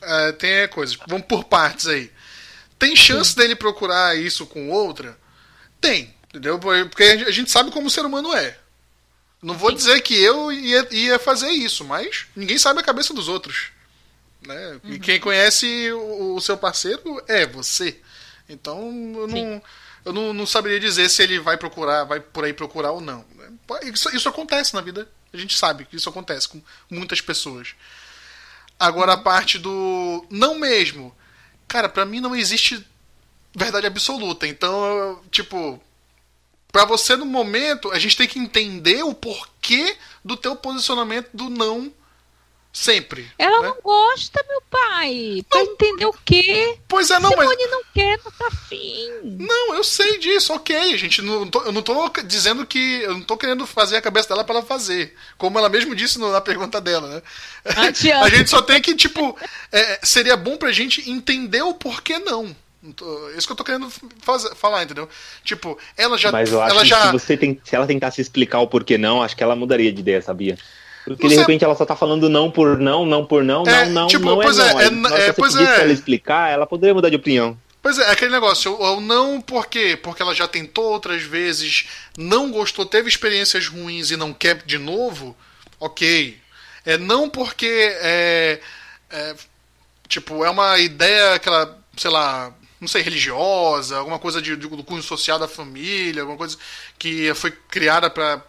[0.00, 0.96] é, tem coisas.
[1.06, 2.10] Vamos por partes aí.
[2.78, 3.36] Tem chance sim.
[3.36, 5.18] dele procurar isso com outra?
[5.80, 6.14] Tem.
[6.28, 6.58] Entendeu?
[6.58, 8.56] Porque a gente sabe como o ser humano é.
[9.42, 9.76] Não vou Sim.
[9.76, 13.70] dizer que eu ia, ia, fazer isso, mas ninguém sabe a cabeça dos outros.
[14.44, 14.80] Né?
[14.84, 14.92] Uhum.
[14.92, 17.98] E quem conhece o, o, seu parceiro é você.
[18.48, 18.80] Então
[19.16, 19.62] eu, não,
[20.04, 23.24] eu não, não, saberia dizer se ele vai procurar, vai por aí procurar ou não.
[23.84, 25.08] Isso, isso acontece na vida.
[25.32, 27.74] A gente sabe que isso acontece com muitas pessoas.
[28.78, 31.14] Agora a parte do não mesmo.
[31.66, 32.86] Cara, para mim não existe
[33.54, 34.46] verdade absoluta.
[34.46, 35.82] Então, tipo,
[36.70, 41.48] para você no momento, a gente tem que entender o porquê do teu posicionamento do
[41.48, 41.92] não
[42.78, 43.28] sempre.
[43.36, 43.68] Ela né?
[43.68, 45.44] não gosta, meu pai.
[45.48, 46.78] Pra não, entender o quê?
[46.86, 47.70] Pois é, não, Simone mas...
[47.70, 49.10] não quer, não tá afim.
[49.24, 51.20] Não, eu sei disso, ok, gente.
[51.20, 53.02] Não tô, eu não tô dizendo que.
[53.02, 55.14] Eu não tô querendo fazer a cabeça dela para ela fazer.
[55.36, 57.22] Como ela mesmo disse na pergunta dela, né?
[58.22, 59.36] a gente só tem que, tipo.
[59.72, 62.54] É, seria bom pra gente entender o porquê não.
[63.36, 65.08] Isso que eu tô querendo fazer, falar, entendeu?
[65.42, 66.30] Tipo, ela já.
[66.30, 67.06] Mas eu acho ela que já...
[67.06, 70.00] se, você tem, se ela tentasse explicar o porquê não, acho que ela mudaria de
[70.00, 70.56] ideia, sabia?
[71.08, 73.92] Porque de repente ela só tá falando não por não, não por não, é, não,
[74.02, 75.10] não, tipo, não pois é, é não.
[75.10, 75.82] É, é, pois é.
[75.82, 77.58] ela explicar, ela poderia mudar de opinião.
[77.80, 79.98] Pois é, é aquele negócio, ou não por quê?
[80.00, 81.86] Porque ela já tentou outras vezes,
[82.16, 85.36] não gostou, teve experiências ruins e não quer de novo,
[85.78, 86.38] ok.
[86.84, 87.66] É não porque
[88.00, 88.60] é,
[89.10, 89.34] é
[90.08, 94.84] tipo, é uma ideia aquela, sei lá, não sei, religiosa, alguma coisa de, de, do
[94.84, 96.56] cunho social da família, alguma coisa
[96.98, 98.42] que foi criada para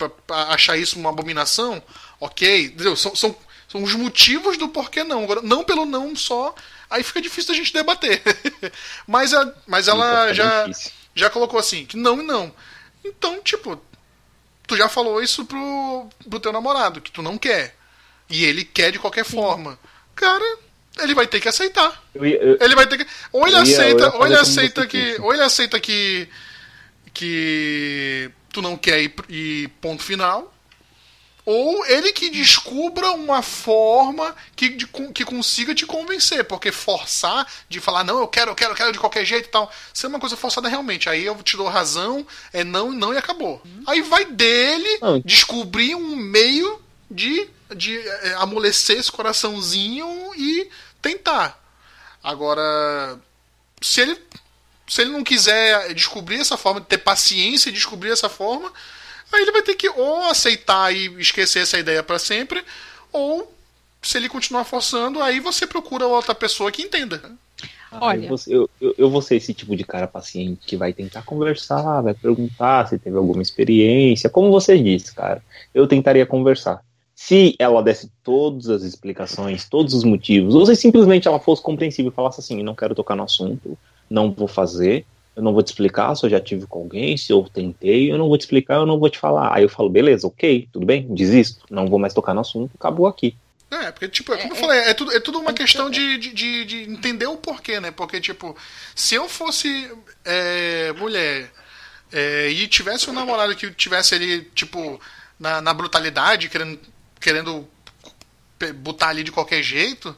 [0.50, 1.82] achar isso uma abominação,
[2.20, 2.96] ok, entendeu?
[2.96, 3.36] São, são,
[3.68, 5.24] são os motivos do porquê não.
[5.24, 6.54] Agora, não pelo não só,
[6.90, 8.22] aí fica difícil a gente debater.
[9.08, 10.70] mas, a, mas ela já,
[11.16, 12.54] já colocou assim, que não e não.
[13.04, 13.82] Então, tipo,
[14.68, 17.76] tu já falou isso pro, pro teu namorado, que tu não quer.
[18.30, 19.38] E ele quer de qualquer Sim.
[19.38, 19.80] forma.
[20.16, 20.58] Cara,
[21.00, 22.04] ele vai ter que aceitar.
[22.14, 23.08] Eu ia, eu, ele vai ter que.
[23.32, 25.18] Ou ele ia, aceita, ou ele aceita que.
[25.20, 26.30] Ou ele aceita que.
[27.12, 30.54] Que tu não quer ir, ir ponto final.
[31.52, 36.44] Ou ele que descubra uma forma que, de, que consiga te convencer.
[36.44, 39.50] Porque forçar de falar, não, eu quero, eu quero, eu quero de qualquer jeito e
[39.50, 39.72] tal.
[39.92, 41.10] Isso é uma coisa forçada realmente.
[41.10, 42.24] Aí eu te dou razão,
[42.54, 43.64] é não, não e acabou.
[43.88, 45.20] Aí vai dele não.
[45.22, 46.80] descobrir um meio
[47.10, 50.70] de, de é, amolecer esse coraçãozinho e
[51.02, 51.60] tentar.
[52.24, 53.20] Agora,
[53.82, 54.22] se ele,
[54.88, 58.72] se ele não quiser descobrir essa forma, ter paciência e descobrir essa forma,
[59.32, 62.64] aí ele vai ter que ou aceitar e esquecer essa ideia para sempre,
[63.12, 63.54] ou
[64.02, 67.22] se ele continuar forçando, aí você procura outra pessoa que entenda.
[67.92, 70.94] Ah, Olha, eu, eu, eu, eu, vou ser esse tipo de cara paciente que vai
[70.94, 74.30] tentar conversar, vai perguntar se teve alguma experiência.
[74.30, 75.42] Como você disse, cara,
[75.74, 76.82] eu tentaria conversar.
[77.16, 82.12] Se ela desse todas as explicações, todos os motivos, ou se simplesmente ela fosse compreensível
[82.12, 83.78] e falasse assim, não quero tocar no assunto,
[84.10, 85.06] não vou fazer,
[85.40, 88.18] eu não vou te explicar se eu já tive com alguém, se eu tentei, eu
[88.18, 89.56] não vou te explicar, eu não vou te falar.
[89.56, 93.08] Aí eu falo, beleza, ok, tudo bem, desisto, não vou mais tocar no assunto, acabou
[93.08, 93.38] aqui.
[93.72, 96.18] É, porque, tipo, é como é, eu falei, é tudo, é tudo uma questão de,
[96.18, 97.90] de, de, entender o porquê, né?
[97.90, 98.58] Porque, tipo,
[98.94, 99.90] se eu fosse
[100.26, 101.50] é, mulher
[102.12, 105.00] é, e tivesse um namorado que tivesse ali, tipo,
[105.40, 106.80] na, na brutalidade, querendo,
[107.22, 107.66] querendo
[108.78, 110.18] botar ali de qualquer jeito,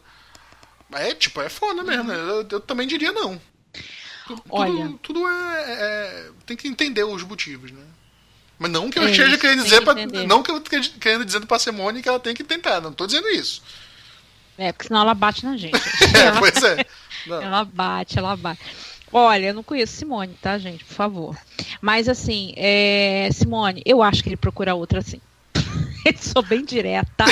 [0.93, 2.05] é, tipo, é foda mesmo.
[2.05, 2.15] Né?
[2.15, 3.39] Eu, eu também diria não.
[4.38, 4.93] Tudo, Olha.
[5.01, 7.84] Tudo, é, é, Tem que entender os motivos, né?
[8.57, 9.95] Mas não que eu é, esteja querendo dizer pra,
[10.27, 13.07] Não que eu esteja querendo dizer pra Simone que ela tem que tentar, não tô
[13.07, 13.63] dizendo isso.
[14.57, 15.75] É, porque senão ela bate na gente.
[16.15, 16.86] é, pois é.
[17.25, 17.41] Não.
[17.41, 18.61] Ela bate, ela bate.
[19.13, 20.84] Olha, eu não conheço Simone, tá, gente?
[20.86, 21.38] Por favor.
[21.79, 23.29] Mas assim, é...
[23.32, 25.21] Simone, eu acho que ele procura outra assim.
[26.17, 27.25] Sou bem direta.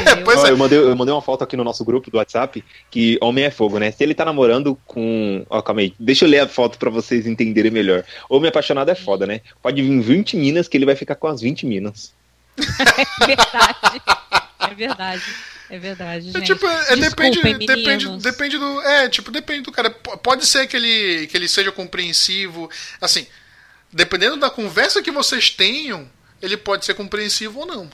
[0.26, 0.50] oh, é.
[0.50, 3.50] eu, mandei, eu mandei uma foto aqui no nosso grupo do WhatsApp que homem é
[3.50, 3.90] fogo, né?
[3.90, 5.44] Se ele tá namorando com.
[5.48, 5.94] Ó, oh, calma aí.
[5.98, 8.04] Deixa eu ler a foto pra vocês entenderem melhor.
[8.28, 9.40] Homem apaixonado é foda, né?
[9.62, 12.12] Pode vir 20 minas que ele vai ficar com as 20 minas.
[12.58, 14.02] é verdade.
[14.58, 15.22] É verdade.
[15.70, 16.50] É verdade, é, gente.
[16.50, 18.82] É, tipo, é, depende, depende, depende do.
[18.82, 19.88] É, tipo, depende do cara.
[19.88, 22.68] Pode ser que ele, que ele seja compreensivo.
[23.00, 23.24] Assim,
[23.92, 26.10] dependendo da conversa que vocês tenham,
[26.42, 27.90] ele pode ser compreensivo ou não.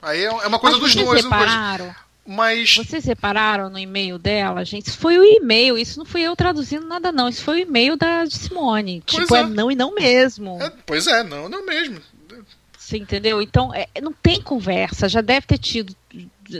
[0.00, 1.22] Aí é, é uma coisa Mas dos dois.
[1.22, 1.94] Separaram.
[2.26, 2.74] Mas.
[2.76, 4.88] Vocês separaram no e-mail dela, gente?
[4.88, 7.26] Isso foi o e-mail, isso não fui eu traduzindo nada, não.
[7.26, 9.02] Isso foi o e-mail da Simone.
[9.06, 9.40] Pois tipo, é.
[9.40, 9.46] é.
[9.46, 10.62] não e não mesmo.
[10.62, 12.00] É, pois é, não, não mesmo.
[12.76, 13.40] Você entendeu?
[13.40, 15.94] Então, é, não tem conversa, já deve ter tido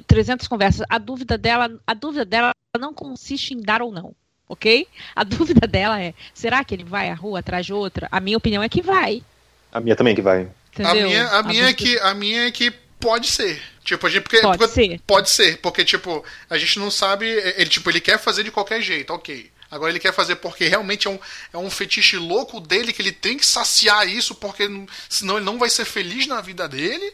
[0.06, 0.86] 300 conversas.
[0.88, 4.14] A dúvida dela, a dúvida dela não consiste em dar ou não,
[4.48, 4.88] ok?
[5.14, 8.08] A dúvida dela é: será que ele vai à rua atrás de outra?
[8.10, 9.22] A minha opinião é que vai.
[9.70, 10.48] A minha também é que vai.
[10.72, 10.90] Entendeu?
[10.90, 13.62] A minha, a, a minha é que a minha é que pode ser.
[13.84, 15.00] Tipo, a gente porque, pode porque, ser.
[15.06, 18.82] Pode ser, porque tipo, a gente não sabe, ele tipo, ele quer fazer de qualquer
[18.82, 19.50] jeito, OK.
[19.70, 21.18] Agora ele quer fazer porque realmente é um,
[21.52, 24.66] é um fetiche louco dele que ele tem que saciar isso porque
[25.08, 27.12] senão ele não vai ser feliz na vida dele,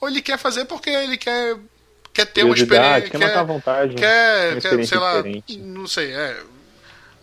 [0.00, 1.56] ou ele quer fazer porque ele quer
[2.12, 3.10] quer ter uma experiência.
[3.10, 3.94] Quer, matar vontade.
[3.94, 5.58] Quer, quer sei lá, diferente.
[5.58, 6.40] não sei, é.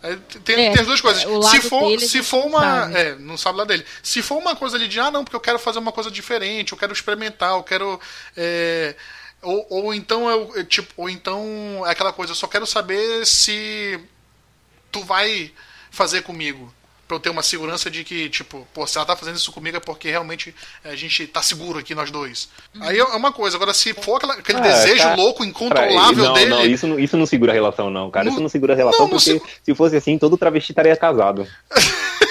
[0.02, 1.22] É tem, é, tem as duas coisas.
[1.50, 2.90] Se for, se for uma.
[2.96, 3.84] É, não sabe lá dele.
[4.02, 6.72] Se for uma coisa ali de, ah, não, porque eu quero fazer uma coisa diferente,
[6.72, 8.00] eu quero experimentar, eu quero.
[8.36, 8.94] É,
[9.40, 13.98] ou, ou então eu, tipo, ou então é aquela coisa, eu só quero saber se
[14.90, 15.52] tu vai
[15.90, 16.72] fazer comigo
[17.12, 19.76] pra eu ter uma segurança de que, tipo, pô, se ela tá fazendo isso comigo
[19.76, 20.54] é porque realmente
[20.84, 22.48] a gente tá seguro aqui, nós dois.
[22.74, 22.82] Uhum.
[22.84, 23.56] Aí é uma coisa.
[23.56, 26.50] Agora, se for aquela, aquele ah, desejo cara, louco, incontrolável não, dele.
[26.50, 28.28] Não, isso, não, isso não segura a relação, não, cara.
[28.28, 31.46] Isso não segura a relação, não, porque se fosse assim, todo travesti estaria casado.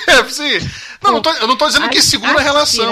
[0.08, 0.68] é, sim.
[1.02, 2.90] Não, não tô, eu não tô dizendo que segura a relação.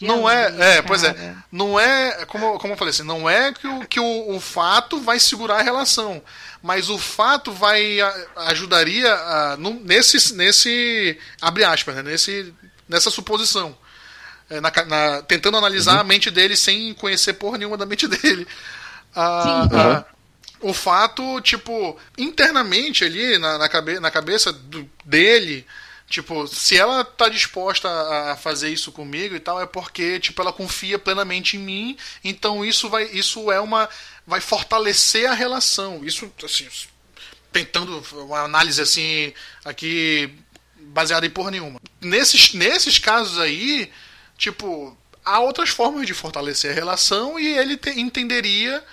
[0.00, 1.34] Não é, é, pois é.
[1.50, 5.00] Não é, como, como eu falei assim, não é que, o, que o, o fato
[5.00, 6.22] vai segurar a relação
[6.64, 7.98] mas o fato vai
[8.36, 12.54] ajudaria a, no, nesse nesse abre aspas, né, nesse
[12.88, 13.76] nessa suposição.
[14.48, 16.00] É, na, na, tentando analisar uhum.
[16.00, 18.48] a mente dele sem conhecer porra nenhuma da mente dele.
[19.14, 20.04] A, a,
[20.60, 25.66] o fato, tipo, internamente ali, na, na, cabe, na cabeça do, dele,
[26.08, 30.52] tipo, se ela tá disposta a fazer isso comigo e tal, é porque, tipo, ela
[30.52, 33.86] confia plenamente em mim, então isso vai, isso é uma
[34.26, 36.04] vai fortalecer a relação.
[36.04, 36.68] Isso, assim,
[37.52, 39.32] tentando uma análise assim
[39.64, 40.34] aqui
[40.76, 41.80] baseada em porra nenhuma.
[42.00, 43.90] Nesses, nesses casos aí,
[44.36, 48.84] tipo, há outras formas de fortalecer a relação e ele te, entenderia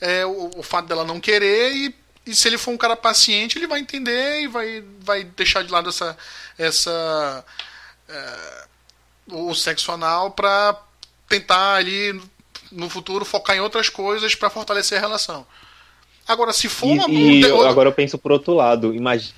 [0.00, 1.94] é, o, o, fato dela não querer e,
[2.26, 5.72] e, se ele for um cara paciente, ele vai entender e vai, vai deixar de
[5.72, 6.16] lado essa,
[6.56, 7.44] essa
[8.08, 8.64] é,
[9.28, 10.80] o sexo anal para
[11.28, 12.20] tentar ali
[12.70, 15.46] no futuro focar em outras coisas para fortalecer a relação.
[16.26, 17.10] Agora, se for e, uma.
[17.10, 18.94] E eu, agora eu penso por outro lado.
[18.94, 19.34] Imagina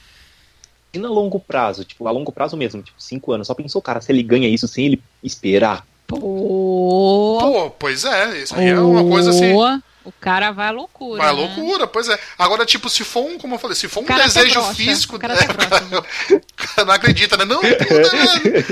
[0.94, 3.46] a longo prazo, tipo, a longo prazo mesmo, tipo, cinco anos.
[3.46, 5.86] Só pensou, cara, se ele ganha isso sem ele esperar.
[6.06, 9.54] Pô, Pô pois é, isso aí é uma coisa assim.
[10.04, 11.22] O cara vai à loucura.
[11.22, 11.40] Vai à né?
[11.40, 12.18] loucura, pois é.
[12.36, 15.14] Agora, tipo, se for um, como eu falei, se for um desejo físico.
[15.14, 17.44] O cara, é, cara não acredita, né?
[17.44, 18.64] Não, puta, né?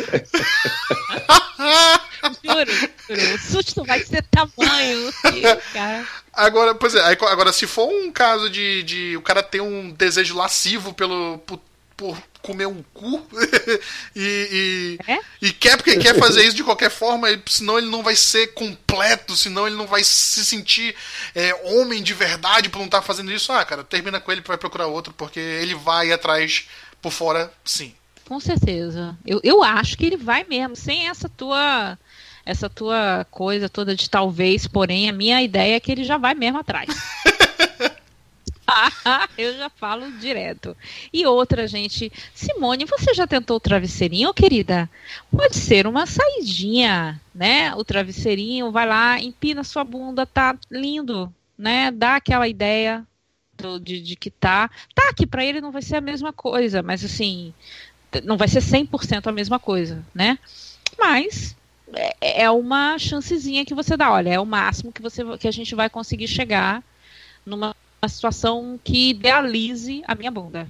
[2.45, 2.91] juro, juro.
[3.13, 5.13] O susto vai ser tamanho.
[5.73, 6.07] Cara.
[6.33, 10.37] Agora, pois é, agora, se for um caso de, de o cara ter um desejo
[10.37, 11.61] lascivo pelo, por,
[11.97, 13.27] por comer um cu
[14.15, 15.19] e, e, é?
[15.43, 19.37] e, quer porque quer fazer isso de qualquer forma, senão ele não vai ser completo,
[19.37, 20.95] senão ele não vai se sentir
[21.35, 23.53] é, homem de verdade por não estar tá fazendo isso.
[23.53, 26.69] Ah, cara, termina com ele vai procurar outro, porque ele vai atrás
[27.03, 27.95] por fora, sim.
[28.27, 29.19] Com certeza.
[29.27, 31.99] Eu, eu acho que ele vai mesmo, sem essa tua
[32.51, 36.35] essa tua coisa toda de talvez, porém, a minha ideia é que ele já vai
[36.35, 36.89] mesmo atrás.
[39.39, 40.77] eu já falo direto.
[41.13, 44.91] E outra, gente, Simone, você já tentou o travesseirinho, querida?
[45.31, 47.75] Pode ser uma saidinha, né?
[47.75, 51.91] O travesseirinho, vai lá, empina sua bunda, tá lindo, né?
[51.91, 53.05] Dá aquela ideia
[53.57, 54.71] do, de, de que tá.
[54.95, 57.53] Tá, que para ele não vai ser a mesma coisa, mas assim,
[58.25, 60.39] não vai ser 100% a mesma coisa, né?
[60.99, 61.57] Mas
[61.95, 64.13] é, é uma chancezinha que você dá.
[64.13, 66.83] Olha, é o máximo que, você, que a gente vai conseguir chegar
[67.45, 67.75] numa
[68.09, 70.69] situação que idealize a minha bunda.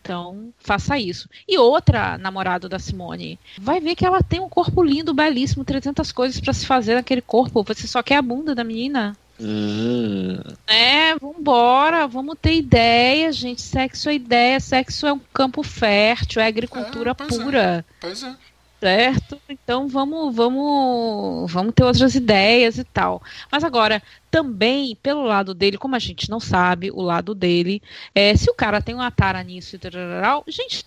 [0.00, 1.28] Então, faça isso.
[1.46, 6.10] E outra namorada da Simone, vai ver que ela tem um corpo lindo, belíssimo, 300
[6.12, 7.62] coisas para se fazer naquele corpo.
[7.64, 9.14] Você só quer a bunda da menina.
[9.40, 10.40] Hum.
[10.66, 13.60] É, vambora, vamos ter ideia, gente.
[13.60, 17.42] Sexo é ideia, sexo é um campo fértil, é agricultura é, pois é.
[17.44, 17.62] pura.
[17.62, 17.84] É.
[18.00, 18.34] Pois é.
[18.80, 19.40] Certo?
[19.48, 23.20] Então vamos, vamos, vamos ter outras ideias e tal.
[23.50, 24.00] Mas agora,
[24.30, 27.82] também, pelo lado dele, como a gente não sabe o lado dele,
[28.14, 30.84] é, se o cara tem uma tara nisso e tal, gente,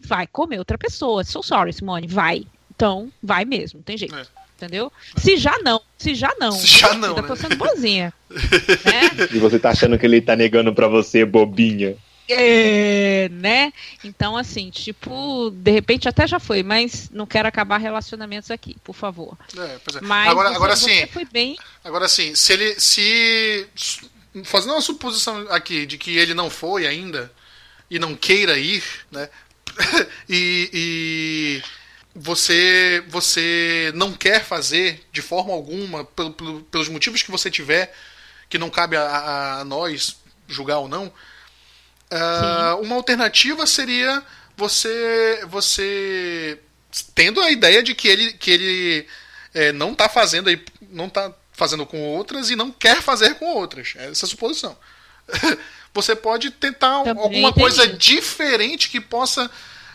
[0.00, 1.24] vai comer outra pessoa.
[1.24, 2.46] So sorry, Simone, vai.
[2.74, 4.14] Então, vai mesmo, tem jeito.
[4.14, 4.26] É.
[4.56, 4.90] Entendeu?
[5.16, 6.52] Se já não, se já não.
[6.52, 7.10] Se já não.
[7.10, 7.28] Ainda né?
[7.28, 8.12] tô sendo boazinha.
[8.30, 9.28] né?
[9.32, 11.94] E você tá achando que ele tá negando pra você, bobinha.
[12.28, 13.72] É, né?
[14.02, 18.94] Então, assim, tipo, de repente até já foi, mas não quero acabar relacionamentos aqui, por
[18.94, 19.36] favor.
[19.56, 20.00] É, é.
[20.02, 21.06] Mas agora, você, agora sim.
[21.06, 21.56] Foi bem.
[21.84, 22.80] Agora sim, se ele.
[22.80, 23.66] Se.
[24.44, 27.32] Fazendo uma suposição aqui de que ele não foi ainda
[27.90, 29.30] e não queira ir, né?
[30.28, 31.62] e, e
[32.14, 37.94] você você não quer fazer de forma alguma, pelo, pelo, pelos motivos que você tiver,
[38.48, 40.16] que não cabe a, a nós
[40.48, 41.12] julgar ou não,
[42.10, 44.22] uh, uma alternativa seria
[44.56, 46.58] você você
[47.14, 49.06] tendo a ideia de que ele que ele
[49.54, 53.46] é, não está fazendo aí não tá fazendo com outras e não quer fazer com
[53.46, 54.76] outras essa é a suposição
[55.92, 57.60] você pode tentar Também alguma entendi.
[57.60, 59.50] coisa diferente que possa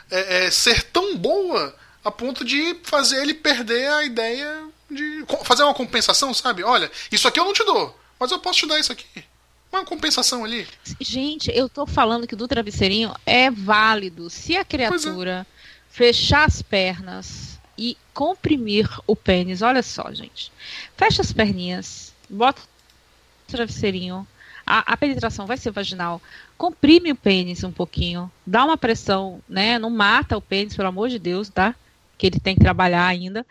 [0.09, 5.63] é, é, ser tão boa a ponto de fazer ele perder a ideia de fazer
[5.63, 6.63] uma compensação, sabe?
[6.63, 9.23] Olha, isso aqui eu não te dou, mas eu posso te dar isso aqui.
[9.71, 10.67] Uma compensação ali.
[10.99, 15.63] Gente, eu tô falando que do travesseirinho é válido se a criatura é.
[15.89, 19.61] fechar as pernas e comprimir o pênis.
[19.61, 20.51] Olha só, gente.
[20.97, 24.27] Fecha as perninhas, bota o travesseirinho.
[24.65, 26.21] A, a penetração vai ser vaginal.
[26.57, 28.31] Comprime o pênis um pouquinho.
[28.45, 29.79] Dá uma pressão, né?
[29.79, 31.75] Não mata o pênis, pelo amor de Deus, tá?
[32.21, 33.43] que ele tem que trabalhar ainda.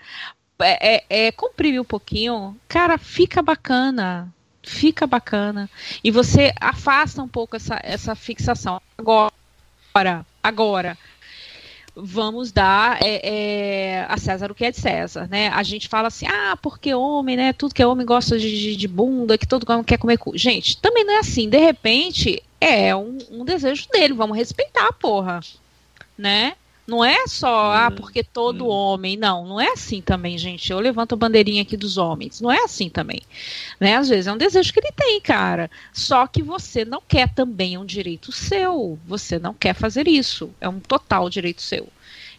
[0.61, 4.33] É, é, é comprimir um pouquinho, cara, fica bacana.
[4.62, 5.70] Fica bacana.
[6.04, 8.80] E você afasta um pouco essa, essa fixação.
[8.96, 10.98] Agora, agora,
[11.94, 15.48] vamos dar é, é, a César o que é de César, né?
[15.48, 17.52] A gente fala assim, ah, porque homem, né?
[17.52, 20.36] Tudo que é homem gosta de, de, bunda, que todo mundo quer comer cu.
[20.36, 21.48] Gente, também não é assim.
[21.48, 24.14] De repente, é um, um desejo dele.
[24.14, 25.40] Vamos respeitar, porra.
[26.16, 26.54] Né?
[26.91, 28.68] Não é só, ah, hum, porque todo hum.
[28.68, 29.16] homem.
[29.16, 30.72] Não, não é assim também, gente.
[30.72, 32.41] Eu levanto a bandeirinha aqui dos homens.
[32.41, 33.22] Não é assim também.
[33.78, 33.95] Né?
[33.95, 35.70] Às vezes é um desejo que ele tem, cara.
[35.93, 38.99] Só que você não quer também, é um direito seu.
[39.07, 40.51] Você não quer fazer isso.
[40.61, 41.88] É um total direito seu.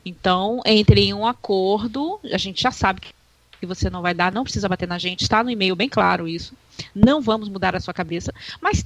[0.06, 4.43] Então, entre em um acordo, a gente já sabe que você não vai dar, não
[4.43, 6.54] precisa bater na gente, está no e-mail bem claro isso.
[6.93, 8.84] Não vamos mudar a sua cabeça, mas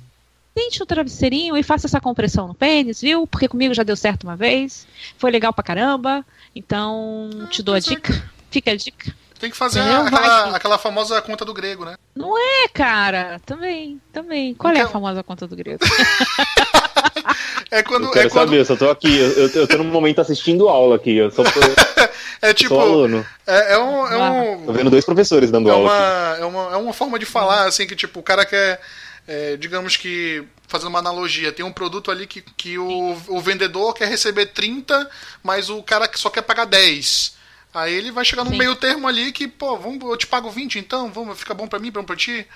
[0.55, 3.27] Tente o travesseirinho e faça essa compressão no pênis, viu?
[3.27, 4.87] Porque comigo já deu certo uma vez.
[5.17, 6.25] Foi legal pra caramba.
[6.55, 8.13] Então, ah, te dou a dica.
[8.13, 8.23] É.
[8.49, 9.13] Fica a dica.
[9.37, 11.97] Tem que fazer aquela, aquela, famosa conta do grego, né?
[12.15, 13.41] Não é, cara.
[13.45, 14.53] Também, também.
[14.53, 15.83] Qual é a famosa conta do grego?
[17.69, 18.05] é quando.
[18.05, 18.47] Eu quero é quando...
[18.47, 19.13] saber, eu só tô aqui.
[19.13, 21.17] Eu, eu tô no momento assistindo aula aqui.
[21.17, 21.59] Eu só tô...
[22.41, 22.75] é tipo.
[22.75, 23.25] Sou aluno.
[23.45, 24.07] É, é um.
[24.07, 24.65] É um...
[24.67, 25.91] Tô vendo dois professores dando é aula.
[25.91, 28.79] Uma, é, uma, é uma forma de falar, assim, que tipo, o cara quer
[29.27, 33.93] é, digamos que, fazendo uma analogia, tem um produto ali que, que o, o vendedor
[33.93, 35.09] quer receber 30,
[35.43, 37.35] mas o cara só quer pagar 10.
[37.73, 38.57] Aí ele vai chegar Sim.
[38.57, 41.79] meio termo ali que, pô, vamos, eu te pago 20 então, vamos, fica bom para
[41.79, 42.47] mim, bom para ti.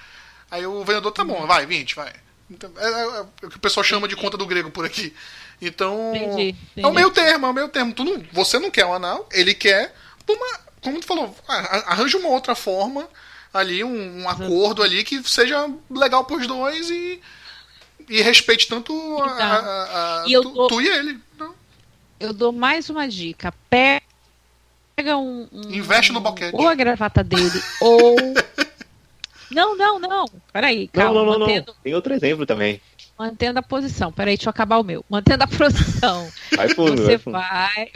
[0.50, 2.14] Aí o vendedor, tá bom, vai, 20, vai.
[2.50, 5.14] Então, é, é, é, o que o pessoal chama de conta do grego por aqui.
[5.62, 6.58] Então, entendi, entendi.
[6.78, 7.94] é o meio termo, é o meio termo.
[7.94, 9.94] Tu não, você não quer um anal, ele quer
[10.28, 13.08] uma, como tu falou, arranja uma outra forma
[13.54, 17.20] ali um, um acordo ali que seja legal pros dois e,
[18.08, 21.20] e respeite tanto a, então, a, a, e tu, dou, tu, e ele.
[21.38, 21.54] Não.
[22.20, 23.54] Eu dou mais uma dica.
[23.70, 25.48] Pega um.
[25.52, 26.56] um Investe no boquete.
[26.56, 28.16] Ou a gravata dele, ou.
[29.52, 30.26] Não, não, não.
[30.54, 31.14] Peraí, calma.
[31.14, 31.82] não, não, não, mantendo, não.
[31.82, 32.80] Tem outro exemplo também.
[33.18, 34.12] mantendo a posição.
[34.12, 35.04] Peraí, deixa eu acabar o meu.
[35.10, 36.30] Mantendo a posição.
[36.56, 37.34] Vai fundo, Você vai fundo.
[37.34, 37.92] vai.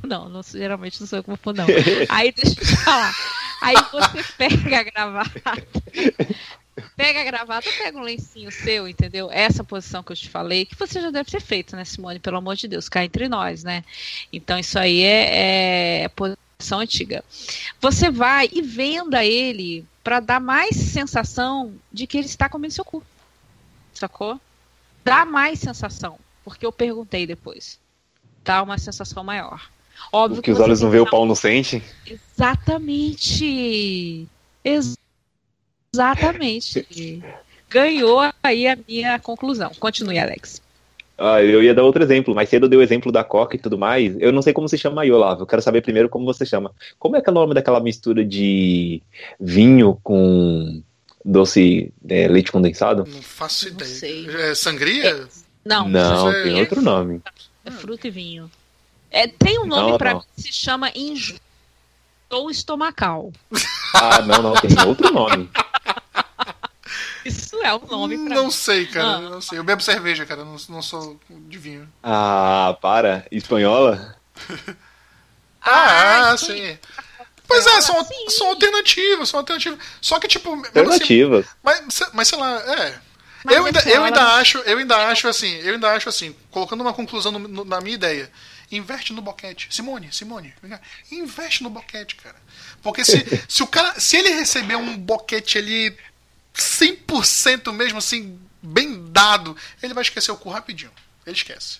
[0.08, 1.66] Não, não, geralmente não sou eu que vou fundo, não.
[2.10, 3.12] Aí deixa eu te falar.
[3.64, 5.42] Aí você pega a gravata.
[6.96, 9.30] Pega a gravata, pega um lencinho seu, entendeu?
[9.30, 12.18] Essa posição que eu te falei, que você já deve ter feito, né, Simone?
[12.18, 13.84] Pelo amor de Deus, cá entre nós, né?
[14.32, 17.24] Então isso aí é, é posição antiga.
[17.80, 22.84] Você vai e venda ele para dar mais sensação de que ele está comendo seu
[22.84, 23.02] cu.
[23.94, 24.38] Sacou?
[25.04, 27.78] Dá mais sensação, porque eu perguntei depois.
[28.42, 29.70] Dá uma sensação maior.
[30.12, 31.82] Óbvio Que os você olhos não que vê o pau não sente.
[32.84, 34.26] Exatamente.
[34.64, 34.96] Ex-
[35.94, 37.22] Exatamente.
[37.70, 39.70] Ganhou aí a minha conclusão.
[39.78, 40.60] Continue, Alex.
[41.16, 42.34] Ah, eu ia dar outro exemplo.
[42.34, 44.16] Mais cedo eu dei o exemplo da Coca e tudo mais.
[44.18, 45.42] Eu não sei como se chama aí, Olavo.
[45.42, 46.72] Eu quero saber primeiro como você chama.
[46.98, 49.00] Como é que é o nome daquela mistura de
[49.40, 50.82] vinho com
[51.24, 53.04] doce é, leite condensado?
[53.08, 53.90] Não faço Não ideia.
[53.90, 54.26] sei.
[54.28, 55.28] É sangria?
[55.64, 57.20] Não, Não, isso é- tem outro nome.
[57.64, 58.50] é fruta e vinho.
[59.16, 59.98] É, tem um nome não.
[59.98, 61.38] mim que se chama enjoo
[62.50, 63.32] estomacal.
[63.94, 65.48] Ah, não, não, tem outro nome.
[67.24, 68.50] Isso é um nome pra Não mim.
[68.50, 69.06] sei, cara.
[69.16, 69.20] Ah.
[69.20, 69.58] Não sei.
[69.58, 70.44] Eu bebo cerveja, cara.
[70.44, 71.88] Não, não sou de vinho.
[72.02, 73.26] Ah, para.
[73.30, 74.16] Espanhola?
[75.66, 76.78] Ah, Ah, sim.
[77.48, 78.28] Pois é, são, Sim.
[78.28, 79.78] são alternativas, são alternativas.
[79.98, 81.46] Só que, tipo, mesmo assim, Alternativas.
[81.62, 83.00] mas, mas sei lá, é.
[83.42, 86.36] Mas eu ainda, assim, eu ainda acho, eu ainda acho assim, eu ainda acho assim,
[86.50, 88.30] colocando uma conclusão no- no- na minha ideia.
[88.76, 89.68] Investe no boquete.
[89.70, 90.80] Simone, Simone, vem cá.
[91.10, 92.36] investe no boquete, cara.
[92.82, 95.96] Porque se, se o cara, se ele receber um boquete ali
[96.54, 100.92] 100% mesmo assim, bem dado, ele vai esquecer o cu rapidinho.
[101.26, 101.78] Ele esquece.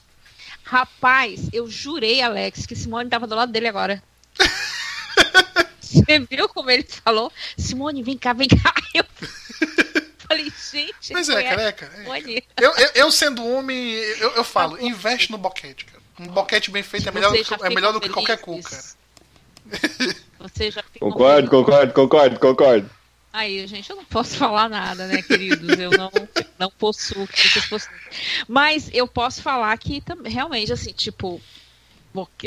[0.64, 4.02] Rapaz, eu jurei, Alex, que Simone tava do lado dele agora.
[5.80, 7.32] Você viu como ele falou?
[7.56, 8.74] Simone, vem cá, vem cá.
[8.94, 9.04] Eu
[10.26, 11.92] falei, gente, Mas é, conhece careca.
[11.94, 11.96] é.
[11.98, 12.44] Simone?
[12.56, 15.93] Eu, eu, eu sendo homem, eu, eu falo, investe no boquete, cara.
[16.18, 18.82] Um boquete bem feito é melhor, é melhor do que qualquer cu, cara.
[20.38, 22.90] Você já Concordo, concordo, concordo, concordo.
[23.32, 25.76] Aí, gente, eu não posso falar nada, né, queridos?
[25.76, 26.10] Eu não,
[26.58, 27.96] não possuo que vocês possuem.
[28.46, 31.40] Mas eu posso falar que realmente, assim, tipo,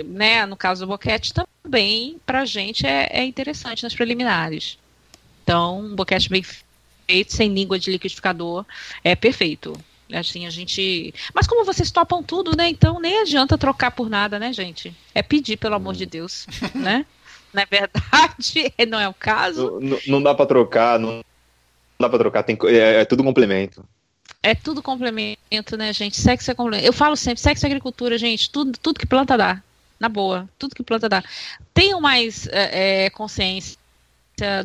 [0.06, 4.78] né, no caso do boquete também, pra gente é, é interessante nas preliminares.
[5.44, 8.66] Então, um boquete bem feito, sem língua de liquidificador,
[9.04, 9.78] é perfeito.
[10.14, 11.14] Assim, a gente.
[11.34, 12.70] Mas como vocês topam tudo, né?
[12.70, 14.96] Então nem adianta trocar por nada, né, gente?
[15.14, 17.06] É pedir, pelo amor de Deus, né?
[17.54, 18.74] Não é verdade?
[18.88, 19.80] Não é o caso?
[19.82, 21.24] Não, não- dá pra trocar, não,
[22.00, 23.84] dá pra trocar, tem, é, é tudo complemento.
[24.44, 26.20] É tudo complemento, né, gente?
[26.22, 26.86] Sexo é complemento.
[26.86, 28.50] Eu falo sempre, sexo é agricultura, gente.
[28.50, 29.62] Tudo, tudo que planta dá.
[30.00, 30.48] Na boa.
[30.60, 31.24] Tudo que planta dá.
[31.74, 33.78] Tenham mais é, é, consciência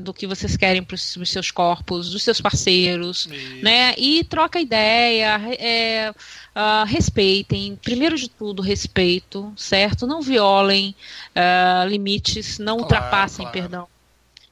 [0.00, 3.94] do que vocês querem para os seus corpos, dos seus parceiros, E- né?
[3.96, 6.12] E troca ideia, é,
[6.54, 10.06] ah, respeitem, primeiro de tudo, respeito, certo?
[10.06, 10.94] Não violem
[11.34, 13.52] ah, limites, não Claro, ultrapassem, claro.
[13.52, 13.88] perdão.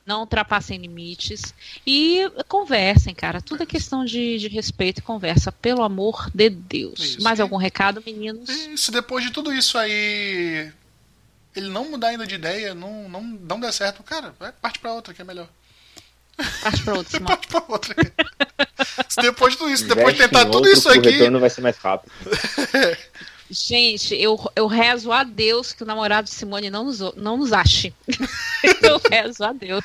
[0.06, 1.54] Não ultrapassem limites
[1.86, 3.40] e conversem, cara.
[3.42, 6.98] Tudo é questão de, de respeito e conversa, pelo amor de Deus.
[6.98, 7.22] Isso.
[7.22, 8.48] Mais algum recado, meninos?
[8.48, 10.72] E se depois de tudo isso aí
[11.54, 14.92] ele não mudar ainda de ideia, não, não, não der certo, cara, vai, parte pra
[14.92, 15.48] outra que é melhor.
[16.62, 17.26] Parte para outro, Simão.
[17.28, 17.94] Parte pra outra.
[19.08, 21.10] se depois de tudo isso, depois de tentar tudo isso que O aqui.
[21.10, 22.12] retorno vai ser mais rápido.
[23.50, 27.52] Gente, eu, eu rezo a Deus que o namorado de Simone não nos, não nos
[27.52, 27.92] ache.
[28.80, 29.84] eu rezo a Deus.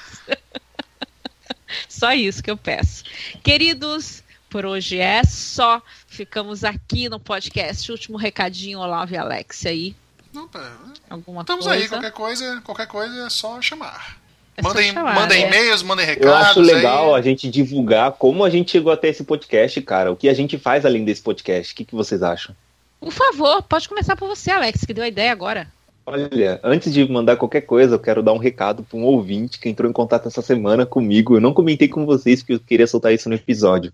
[1.89, 3.03] Só isso que eu peço.
[3.43, 5.81] Queridos, por hoje é só.
[6.07, 7.91] Ficamos aqui no podcast.
[7.91, 9.95] Último recadinho, Olavo e Alex aí.
[10.35, 10.69] Não, pera,
[11.09, 11.81] Alguma Estamos coisa?
[11.81, 14.17] aí, qualquer coisa, qualquer coisa é só chamar.
[14.57, 15.47] É mandem chamar, mandem é.
[15.47, 16.47] e-mails, mandem Eu recados.
[16.47, 17.19] acho legal aí.
[17.19, 20.11] a gente divulgar como a gente chegou até esse podcast, cara.
[20.11, 21.73] O que a gente faz além desse podcast.
[21.73, 22.55] O que, que vocês acham?
[22.99, 25.67] Por favor, pode começar por você, Alex, que deu a ideia agora.
[26.05, 29.67] Olha, antes de mandar qualquer coisa, eu quero dar um recado para um ouvinte que
[29.67, 31.35] entrou em contato essa semana comigo.
[31.35, 33.91] Eu não comentei com vocês porque eu queria soltar isso no episódio.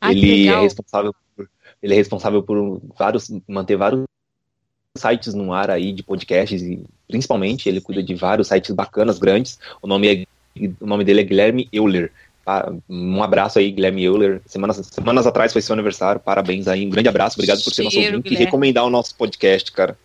[0.00, 1.48] Ai, ele é responsável por,
[1.82, 4.04] ele é responsável por vários manter vários
[4.96, 9.58] sites no ar aí de podcasts e principalmente ele cuida de vários sites bacanas, grandes.
[9.82, 10.24] O nome é
[10.80, 12.12] o nome dele é Guilherme Euler.
[12.46, 14.40] Ah, Um abraço aí, Guilherme Euler.
[14.46, 16.20] Semanas, semanas atrás foi seu aniversário.
[16.20, 16.86] Parabéns aí.
[16.86, 17.34] Um grande abraço.
[17.34, 19.98] Obrigado por ser nosso ouvinte e recomendar o nosso podcast, cara.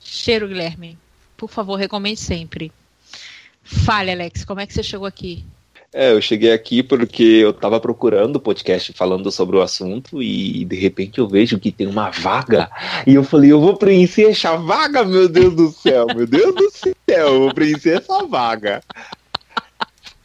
[0.00, 0.98] Cheiro, Guilherme.
[1.36, 2.72] Por favor, recomende sempre.
[3.62, 5.44] Fale, Alex, como é que você chegou aqui?
[5.92, 10.76] É, eu cheguei aqui porque eu tava procurando podcast falando sobre o assunto e de
[10.76, 12.70] repente eu vejo que tem uma vaga
[13.04, 16.70] e eu falei, eu vou preencher essa vaga, meu Deus do céu, meu Deus do
[16.70, 18.80] céu, eu vou preencher essa vaga.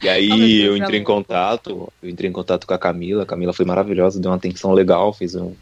[0.00, 3.52] E aí eu entrei em contato, eu entrei em contato com a Camila, a Camila
[3.52, 5.52] foi maravilhosa, deu uma atenção legal, fez um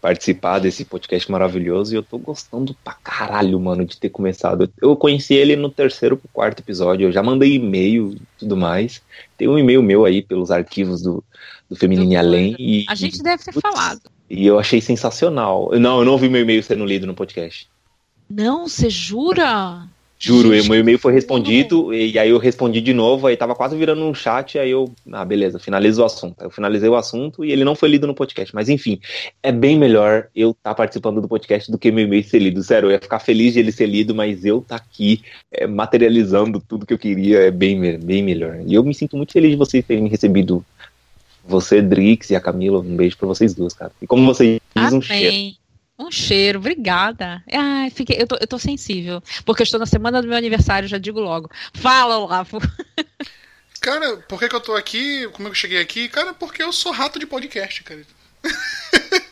[0.00, 4.70] participar desse podcast maravilhoso e eu tô gostando pra caralho, mano, de ter começado.
[4.80, 9.02] Eu conheci ele no terceiro pro quarto episódio, eu já mandei e-mail e tudo mais.
[9.36, 11.22] Tem um e-mail meu aí pelos arquivos do,
[11.68, 12.54] do Feminine Além.
[12.58, 14.02] E, a gente deve ter putz, falado.
[14.30, 15.70] E eu achei sensacional.
[15.78, 17.68] Não, eu não ouvi meu e-mail sendo lido no podcast.
[18.30, 19.88] Não, você jura?
[20.20, 24.04] Juro, meu e-mail foi respondido, e aí eu respondi de novo, aí tava quase virando
[24.04, 26.34] um chat, aí eu, ah, beleza, finalizo o assunto.
[26.42, 28.52] Eu finalizei o assunto e ele não foi lido no podcast.
[28.52, 28.98] Mas enfim,
[29.40, 32.62] é bem melhor eu estar tá participando do podcast do que meu e-mail ser lido.
[32.64, 36.60] Sério, eu ia ficar feliz de ele ser lido, mas eu tá aqui é, materializando
[36.60, 38.60] tudo que eu queria é bem, bem melhor.
[38.66, 40.64] E eu me sinto muito feliz de vocês terem recebido
[41.44, 42.80] você, Drix e a Camila.
[42.80, 43.92] Um beijo para vocês duas, cara.
[44.02, 45.56] E como vocês diz, um cheiro.
[45.98, 47.42] Um cheiro, obrigada.
[47.52, 49.20] Ai, fiquei, eu, tô, eu tô sensível.
[49.44, 51.50] Porque eu estou na semana do meu aniversário, já digo logo.
[51.74, 52.58] Fala, Olavo.
[53.80, 55.28] Cara, por que, que eu tô aqui?
[55.28, 56.08] Como é que eu cheguei aqui?
[56.08, 58.04] Cara, porque eu sou rato de podcast, cara.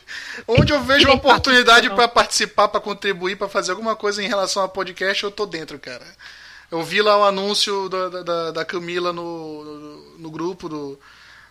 [0.46, 4.62] Onde eu vejo uma oportunidade para participar, para contribuir, para fazer alguma coisa em relação
[4.62, 6.06] a podcast, eu tô dentro, cara.
[6.70, 10.98] Eu vi lá o anúncio da, da, da Camila no, no, no grupo do,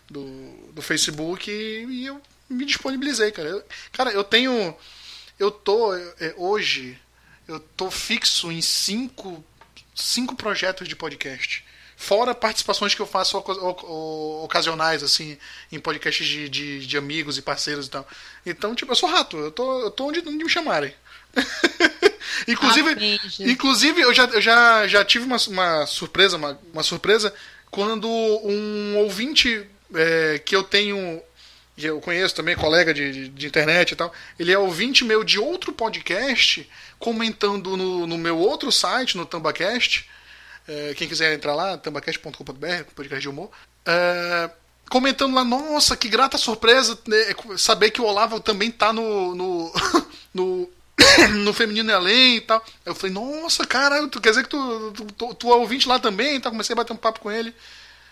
[0.10, 3.50] do, do Facebook e, e, eu me disponibilizei, cara.
[3.50, 4.76] Eu, cara, eu tenho
[5.40, 6.98] eu tô é, hoje
[7.48, 9.44] eu tô fixo em cinco,
[9.94, 11.64] cinco projetos de podcast.
[11.98, 13.38] Fora participações que eu faço
[14.44, 15.38] ocasionais, assim,
[15.72, 18.06] em podcasts de, de, de, amigos e parceiros e tal.
[18.46, 20.94] Então, tipo, eu sou rato, eu tô, eu tô onde, onde me chamarem.
[22.48, 27.34] inclusive, ah, inclusive eu, já, eu já, já tive uma, uma surpresa, uma, uma surpresa,
[27.72, 31.22] quando um ouvinte é, que eu tenho
[31.84, 35.40] eu conheço também, colega de, de, de, internet e tal, ele é ouvinte meu de
[35.40, 40.10] outro podcast, comentando no, no meu outro site, no Tambacast.
[40.68, 43.52] É, quem quiser entrar lá, tambacast.com.br, podcast de humor.
[43.86, 44.50] É,
[44.90, 47.18] comentando lá, nossa, que grata surpresa né,
[47.58, 49.36] saber que o Olavo também tá no.
[49.36, 49.74] no,
[50.34, 50.76] no
[51.44, 52.64] no Feminino e Além e tal.
[52.86, 56.00] Eu falei, nossa, cara, tu quer dizer que tu, tu, tu, tu é ouvinte lá
[56.00, 56.36] também?
[56.36, 57.54] Então comecei a bater um papo com ele.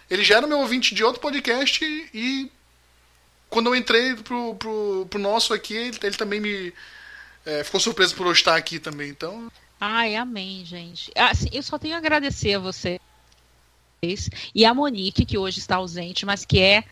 [0.10, 1.84] Ele já era meu ouvinte de outro podcast
[2.14, 2.52] e
[3.54, 6.74] quando eu entrei pro, pro, pro nosso aqui, ele, ele também me.
[7.46, 9.52] É, ficou surpreso por eu estar aqui também, então.
[9.80, 11.12] Ai, amém, gente.
[11.16, 13.00] Assim, eu só tenho a agradecer a você
[14.54, 16.84] e a Monique, que hoje está ausente, mas que é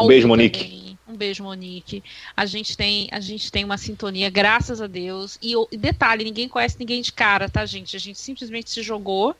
[0.00, 0.96] um beijo, Monique.
[1.08, 2.02] Um beijo, Monique.
[2.36, 5.38] A gente tem, a gente tem uma sintonia, graças a Deus.
[5.42, 7.96] E, e detalhe, ninguém conhece ninguém de cara, tá, gente?
[7.96, 9.36] A gente simplesmente se jogou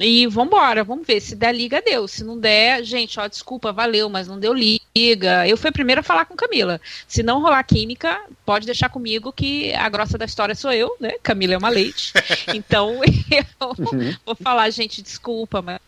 [0.00, 1.20] e vambora, vamos ver.
[1.20, 2.08] Se der liga, deu.
[2.08, 5.46] Se não der, gente, ó, desculpa, valeu, mas não deu liga.
[5.46, 6.80] Eu fui a primeira a falar com Camila.
[7.06, 11.12] Se não rolar química, pode deixar comigo que a grossa da história sou eu, né?
[11.22, 12.12] Camila é uma leite.
[12.54, 14.14] Então eu uhum.
[14.24, 15.78] vou falar, gente, desculpa, mas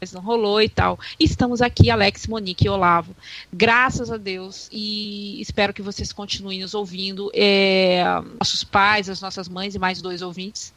[0.00, 0.98] mas não rolou e tal.
[1.18, 3.14] E estamos aqui, Alex, Monique e Olavo.
[3.52, 4.68] Graças a Deus.
[4.70, 7.30] E espero que vocês continuem nos ouvindo.
[7.34, 8.04] É,
[8.38, 10.72] nossos pais, as nossas mães e mais dois ouvintes.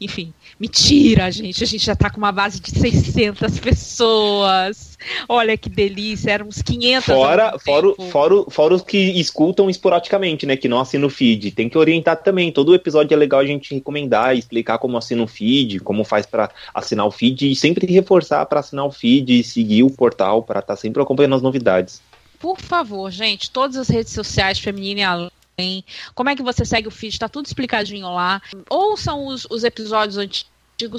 [0.00, 1.62] Enfim, mentira, gente.
[1.62, 4.96] A gente já está com uma base de 600 pessoas.
[5.28, 6.30] Olha que delícia.
[6.30, 7.06] Éramos 500.
[7.06, 10.56] Fora, fora, fora, fora os que escutam esporadicamente, né?
[10.56, 11.50] Que não assinam o feed.
[11.52, 12.52] Tem que orientar também.
[12.52, 16.50] Todo episódio é legal a gente recomendar, explicar como assina o feed, como faz para
[16.72, 20.60] assinar o feed e sempre reforçar para assinar o feed e seguir o portal para
[20.60, 22.00] estar tá sempre acompanhando as novidades.
[22.38, 25.84] Por favor, gente, todas as redes sociais Feminine Além,
[26.14, 28.40] como é que você segue o feed, está tudo explicadinho lá.
[28.68, 30.50] Ouçam os, os episódios antigos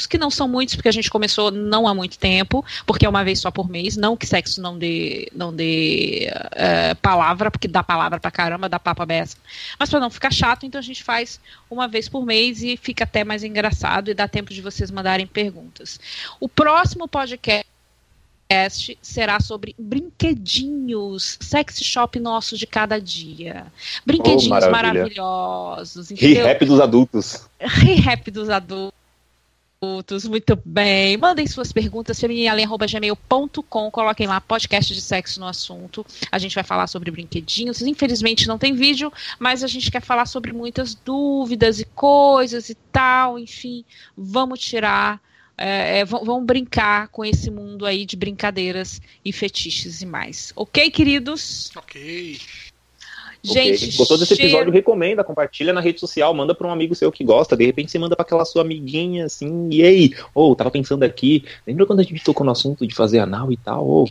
[0.08, 3.24] que não são muitos, porque a gente começou não há muito tempo, porque é uma
[3.24, 7.84] vez só por mês, não que sexo não dê, não dê é, palavra, porque dá
[7.84, 9.38] palavra pra caramba, dá papo aberto,
[9.80, 13.04] mas para não ficar chato, então a gente faz uma vez por mês e fica
[13.04, 16.00] até mais engraçado e dá tempo de vocês mandarem perguntas.
[16.40, 17.66] O próximo podcast
[19.02, 23.66] será sobre brinquedinhos, sex shop nossos de cada dia.
[24.06, 26.10] Brinquedinhos oh, maravilhosos.
[26.10, 27.48] Re-rap dos adultos.
[27.60, 29.01] Re-rap dos adultos
[30.30, 31.18] muito bem.
[31.18, 33.90] Mandem suas perguntas, femininalenha.gmail.com.
[33.90, 36.06] Coloquem lá podcast de sexo no assunto.
[36.32, 37.82] A gente vai falar sobre brinquedinhos.
[37.82, 42.76] Infelizmente não tem vídeo, mas a gente quer falar sobre muitas dúvidas e coisas e
[42.92, 43.40] tal.
[43.40, 43.84] Enfim,
[44.16, 45.20] vamos tirar.
[45.58, 50.54] É, é, vamos brincar com esse mundo aí de brincadeiras e fetiches e mais.
[50.56, 51.72] Ok, queridos?
[51.76, 52.40] Ok.
[53.44, 53.98] Gente, okay.
[53.98, 54.52] gostou desse cheiro...
[54.52, 57.92] episódio, recomenda, compartilha na rede social, manda para um amigo seu que gosta, de repente
[57.92, 61.86] você manda para aquela sua amiguinha assim, e aí, ou oh, tava pensando aqui, lembra
[61.86, 63.88] quando a gente tocou no assunto de fazer anal e tal?
[63.88, 64.06] Oh.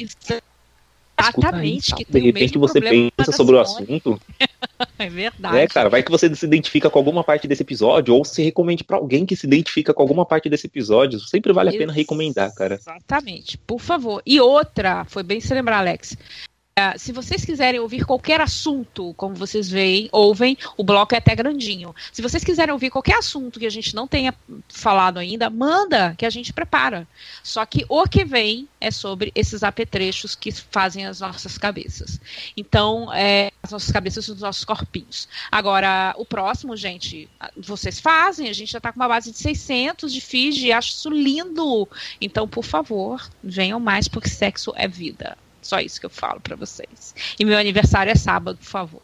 [1.20, 1.95] Exatamente.
[1.97, 4.20] Aí, de repente você pensa sobre o assunto.
[4.99, 5.59] é verdade.
[5.59, 8.83] É, cara, vai que você se identifica com alguma parte desse episódio, ou se recomende
[8.83, 11.20] para alguém que se identifica com alguma parte desse episódio.
[11.20, 12.74] Sempre vale a pena recomendar, cara.
[12.74, 14.22] Exatamente, por favor.
[14.24, 16.16] E outra, foi bem se lembrar, Alex.
[16.78, 21.34] Uh, se vocês quiserem ouvir qualquer assunto, como vocês veem, ouvem, o bloco é até
[21.34, 21.94] grandinho.
[22.12, 24.32] Se vocês quiserem ouvir qualquer assunto que a gente não tenha
[24.68, 27.06] falado ainda, manda que a gente prepara.
[27.42, 32.20] Só que o que vem é sobre esses apetrechos que fazem as nossas cabeças.
[32.56, 35.28] Então, é, as nossas cabeças e os nossos corpinhos.
[35.50, 40.12] Agora, o próximo, gente, vocês fazem, a gente já está com uma base de 600
[40.12, 41.86] de Fiji, acho isso lindo.
[42.20, 45.36] Então, por favor, venham mais, porque sexo é vida.
[45.62, 47.14] Só isso que eu falo para vocês.
[47.38, 49.02] E meu aniversário é sábado, por favor.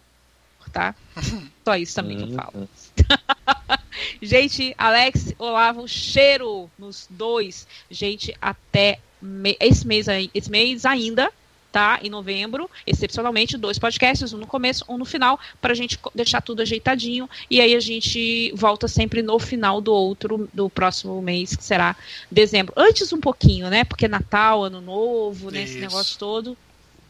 [0.72, 0.94] Tá?
[1.64, 2.52] Só isso também que eu falo.
[2.54, 2.68] Uhum.
[4.20, 7.66] Gente, Alex, Olavo, cheiro nos dois.
[7.90, 11.32] Gente, até me esse mês, esse mês ainda,
[11.77, 12.01] tá?
[12.03, 16.41] Em novembro, excepcionalmente, dois podcasts, um no começo, um no final, para a gente deixar
[16.41, 17.29] tudo ajeitadinho.
[17.51, 21.95] E aí a gente volta sempre no final do outro, do próximo mês, que será
[22.33, 22.72] dezembro.
[22.74, 23.85] Antes um pouquinho, né?
[23.85, 25.64] Porque Natal, Ano Novo, né?
[25.64, 26.57] Esse negócio todo.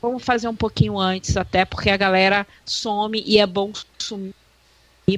[0.02, 4.34] Vamos fazer um pouquinho antes, até porque a galera some e é bom sumir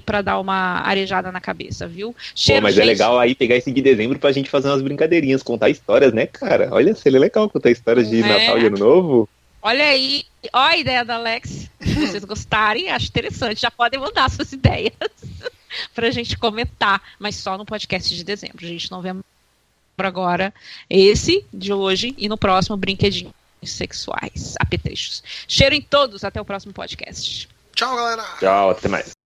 [0.04, 2.14] para dar uma arejada na cabeça, viu?
[2.34, 2.90] Cheiro, Pô, mas é gente...
[2.90, 6.26] é legal aí pegar esse de dezembro pra gente fazer umas brincadeirinhas, contar histórias, né,
[6.26, 6.68] cara?
[6.70, 8.28] Olha, seria legal contar histórias de é.
[8.28, 9.28] Natal e Ano Novo.
[9.60, 11.68] Olha aí, ó a ideia da Alex.
[11.80, 13.60] Se vocês gostarem, acho interessante.
[13.60, 14.92] Já podem mandar suas ideias
[15.94, 18.64] pra gente comentar, mas só no podcast de dezembro.
[18.64, 19.14] A gente não vê
[19.98, 20.54] agora
[20.88, 23.34] esse de hoje e no próximo brinquedinhos
[23.64, 25.22] sexuais, apetrechos.
[25.48, 27.48] Cheiro em todos, até o próximo podcast.
[27.74, 28.24] Tchau, galera.
[28.38, 29.17] Tchau, até mais.